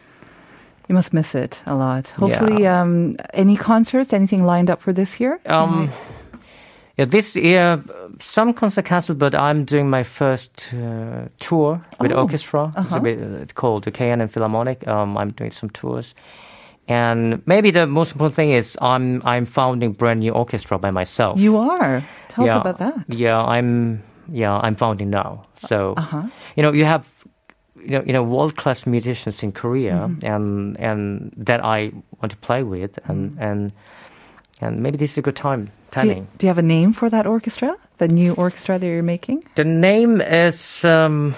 You 0.90 0.96
must 0.96 1.12
miss 1.14 1.36
it 1.36 1.60
a 1.66 1.76
lot. 1.76 2.08
Hopefully, 2.20 2.66
um, 2.68 3.16
any 3.34 3.58
concerts, 3.58 4.14
anything 4.14 4.46
lined 4.46 4.70
up 4.70 4.82
for 4.82 4.94
this 4.94 5.20
year? 5.20 5.40
um, 5.46 5.90
yeah, 6.98 7.06
this 7.10 7.36
year 7.36 7.84
some 8.22 8.54
concerts 8.54 8.88
cancelled, 8.88 9.20
but 9.20 9.36
I'm 9.36 9.66
doing 9.66 9.90
my 9.90 10.04
first 10.04 10.70
uh, 10.74 11.28
tour 11.40 11.80
with 12.00 12.12
Oh, 12.12 12.22
orchestra. 12.22 12.68
It's, 12.70 12.78
uh-huh. 12.78 13.00
bit, 13.00 13.20
uh, 13.22 13.44
it's 13.44 13.54
called 13.54 13.84
the 13.84 13.92
KNN 13.92 14.30
Philharmonic. 14.30 14.88
Um, 14.88 15.18
I'm 15.18 15.30
doing 15.32 15.52
some 15.52 15.70
tours. 15.70 16.16
And 16.88 17.42
maybe 17.46 17.72
the 17.72 17.86
most 17.86 18.12
important 18.14 18.36
thing 18.36 18.52
is 18.52 18.78
I'm 18.82 19.22
I'm 19.26 19.46
founding 19.46 19.92
brand 19.94 20.20
new 20.22 20.32
orchestra 20.32 20.78
by 20.80 20.92
myself. 20.92 21.40
You 21.40 21.58
are. 21.58 22.04
Tell 22.30 22.46
yeah, 22.46 22.58
us 22.58 22.62
about 22.62 22.78
that. 22.80 23.06
Yeah, 23.10 23.38
I'm 23.44 24.02
yeah 24.32 24.56
I'm 24.64 24.76
founding 24.76 25.10
now. 25.10 25.46
So 25.56 25.94
Uh-huh. 25.98 26.24
you 26.56 26.64
know 26.64 26.72
you 26.72 26.86
have 26.86 27.04
you 27.76 27.92
know 28.00 28.04
you 28.08 28.14
know 28.14 28.24
world 28.24 28.56
class 28.56 28.86
musicians 28.86 29.44
in 29.44 29.52
Korea 29.52 30.08
Mm-hmm. 30.08 30.26
and 30.26 30.80
and 30.80 31.32
that 31.46 31.60
I 31.64 31.92
want 32.22 32.32
to 32.32 32.38
play 32.38 32.64
with 32.64 33.00
and 33.10 33.36
and 33.40 33.72
and 34.62 34.80
maybe 34.82 34.98
this 34.98 35.12
is 35.12 35.18
a 35.18 35.22
good 35.22 35.36
time 35.36 35.70
Mm-hmm. 35.92 36.10
Do 36.10 36.16
you, 36.16 36.28
do 36.38 36.46
you 36.46 36.50
have 36.50 36.58
a 36.60 36.68
name 36.68 36.94
for 36.94 37.10
that 37.10 37.26
orchestra? 37.26 37.76
The 37.98 38.08
new 38.08 38.34
orchestra 38.34 38.78
that 38.78 38.86
you're 38.86 39.02
making? 39.02 39.44
The 39.56 39.64
name 39.64 40.22
is 40.22 40.84
um 40.86 41.34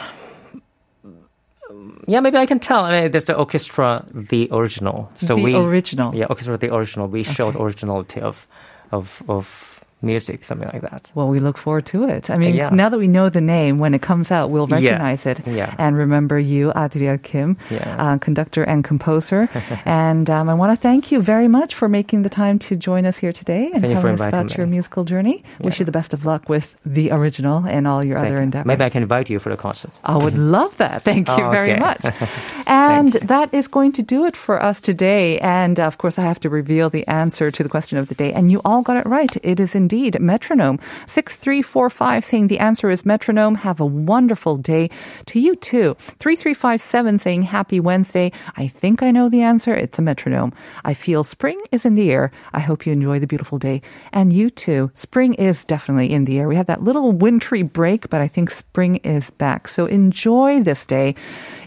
yeah 2.08 2.20
maybe 2.20 2.38
I 2.38 2.46
can 2.46 2.60
tell. 2.60 2.84
I 2.86 3.02
mean, 3.02 3.12
there's 3.12 3.26
the 3.26 3.36
orchestra 3.36 4.06
the 4.14 4.48
original. 4.52 5.12
So 5.20 5.36
the 5.36 5.44
we 5.44 5.56
original. 5.56 6.16
yeah 6.16 6.26
orchestra 6.30 6.58
the 6.58 6.74
original. 6.74 7.08
We 7.08 7.24
showed 7.24 7.56
originality 7.56 8.22
of 8.22 8.48
of 8.92 9.22
of 9.28 9.79
music 10.02 10.44
something 10.46 10.70
like 10.72 10.82
that. 10.82 11.12
Well, 11.16 11.28
we 11.28 11.40
look 11.40 11.58
forward 11.58 11.86
to 11.88 12.06
it. 12.08 12.30
I 12.30 12.38
mean, 12.38 12.56
Yeah. 12.56 12.70
now 12.72 12.88
that 12.90 12.98
we 13.00 13.08
know 13.08 13.30
the 13.30 13.42
name, 13.42 13.78
when 13.80 13.94
it 13.94 14.02
comes 14.02 14.32
out, 14.32 14.50
we'll 14.50 14.68
Yeah. 14.70 14.76
recognize 14.78 15.26
it 15.26 15.42
Yeah. 15.46 15.74
and 15.78 15.98
remember 15.98 16.40
you, 16.40 16.72
Adriel 16.76 17.18
Kim, 17.18 17.58
Yeah. 17.70 17.96
uh, 17.98 18.18
conductor 18.18 18.64
and 18.64 18.84
composer. 18.84 19.50
and 19.86 20.30
um, 20.30 20.48
I 20.50 20.54
want 20.54 20.72
to 20.72 20.78
thank 20.82 21.12
you 21.12 21.22
very 21.22 21.48
much 21.48 21.76
for 21.76 21.90
making 21.90 22.24
the 22.24 22.30
time 22.30 22.60
to 22.60 22.76
join 22.78 23.06
us 23.06 23.18
here 23.18 23.34
today 23.34 23.72
and 23.74 23.86
telling 23.86 24.14
us 24.16 24.22
about 24.22 24.58
your 24.58 24.68
musical 24.68 25.04
journey. 25.04 25.44
Wish 25.62 25.80
you 25.80 25.86
the 25.86 25.92
best 25.92 26.14
of 26.14 26.26
luck 26.26 26.48
with 26.48 26.76
the 26.86 27.12
original 27.12 27.66
and 27.68 27.86
all 27.88 28.06
your 28.06 28.18
Thank 28.20 28.28
other 28.30 28.38
you. 28.38 28.44
endeavors. 28.44 28.68
Maybe 28.68 28.84
I 28.86 28.90
can 28.90 29.04
invite 29.04 29.30
you 29.30 29.40
for 29.40 29.50
the 29.50 29.58
concert. 29.58 29.92
I 30.06 30.16
would 30.18 30.38
love 30.38 30.78
that. 30.78 31.04
Thank 31.04 31.28
you 31.28 31.44
Oh, 31.44 31.52
very 31.60 31.72
okay. 31.72 31.80
much. 31.80 32.06
And 32.68 33.14
that 33.34 33.52
is 33.54 33.68
going 33.68 33.92
to 33.94 34.04
do 34.04 34.26
it 34.26 34.36
for 34.38 34.62
us 34.70 34.80
today. 34.80 35.40
And 35.40 35.80
of 35.80 35.98
course, 35.98 36.20
I 36.22 36.22
have 36.24 36.40
to 36.42 36.50
reveal 36.50 36.90
the 36.90 37.06
answer 37.08 37.50
to 37.52 37.64
the 37.64 37.70
question 37.70 37.98
of 37.98 38.08
the 38.08 38.16
day. 38.16 38.32
And 38.38 38.52
you 38.52 38.62
all 38.64 38.82
got 38.84 38.98
it 38.98 39.06
right. 39.08 39.36
It 39.44 39.60
is 39.60 39.76
indeed. 39.76 39.89
Indeed. 39.90 40.20
Metronome. 40.22 40.80
6345 41.08 42.24
saying 42.24 42.46
the 42.46 42.60
answer 42.60 42.92
is 42.92 43.08
metronome. 43.08 43.56
Have 43.56 43.80
a 43.80 43.86
wonderful 43.88 44.56
day. 44.56 44.92
To 45.26 45.40
you 45.40 45.56
too. 45.56 45.98
3357 46.20 47.18
saying 47.18 47.42
happy 47.42 47.80
Wednesday. 47.80 48.32
I 48.56 48.68
think 48.68 49.02
I 49.02 49.10
know 49.10 49.30
the 49.30 49.42
answer. 49.42 49.74
It's 49.74 49.98
a 49.98 50.04
metronome. 50.04 50.54
I 50.86 50.94
feel 50.94 51.24
spring 51.24 51.60
is 51.72 51.88
in 51.88 51.96
the 51.96 52.12
air. 52.12 52.30
I 52.54 52.60
hope 52.60 52.86
you 52.86 52.94
enjoy 52.94 53.18
the 53.18 53.26
beautiful 53.26 53.58
day. 53.58 53.82
And 54.14 54.32
you 54.32 54.52
too. 54.52 54.92
Spring 54.94 55.34
is 55.34 55.66
definitely 55.66 56.14
in 56.14 56.26
the 56.26 56.38
air. 56.38 56.48
We 56.48 56.56
had 56.56 56.68
that 56.68 56.84
little 56.84 57.12
wintry 57.12 57.64
break, 57.64 58.12
but 58.12 58.22
I 58.22 58.28
think 58.28 58.52
spring 58.52 58.98
is 58.98 59.32
back. 59.32 59.68
So 59.68 59.88
enjoy 59.88 60.62
this 60.62 60.86
day. 60.86 61.16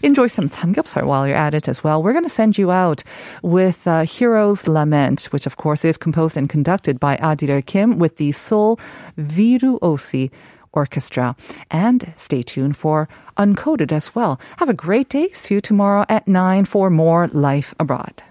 Enjoy 0.01 0.27
some 0.27 0.47
samgyeopsal 0.47 1.03
while 1.03 1.27
you're 1.27 1.35
at 1.35 1.53
it 1.53 1.67
as 1.67 1.83
well. 1.83 2.01
We're 2.01 2.13
going 2.13 2.23
to 2.23 2.29
send 2.29 2.57
you 2.57 2.71
out 2.71 3.03
with 3.41 3.85
uh, 3.85 4.05
Hero's 4.05 4.65
Lament, 4.65 5.25
which 5.33 5.45
of 5.45 5.57
course 5.57 5.83
is 5.83 5.97
composed 5.97 6.37
and 6.37 6.47
conducted 6.47 7.01
by 7.01 7.17
Adriel 7.17 7.61
Kim 7.61 7.99
with 7.99 8.12
the 8.17 8.31
Seoul 8.31 8.79
Virtuosi 9.17 10.31
Orchestra. 10.71 11.35
And 11.69 12.13
stay 12.17 12.41
tuned 12.41 12.75
for 12.75 13.07
Uncoded 13.37 13.91
as 13.91 14.15
well. 14.15 14.39
Have 14.57 14.69
a 14.69 14.73
great 14.73 15.09
day. 15.09 15.29
See 15.33 15.55
you 15.55 15.61
tomorrow 15.61 16.05
at 16.09 16.27
9 16.27 16.65
for 16.65 16.89
more 16.89 17.27
Life 17.27 17.73
Abroad. 17.79 18.23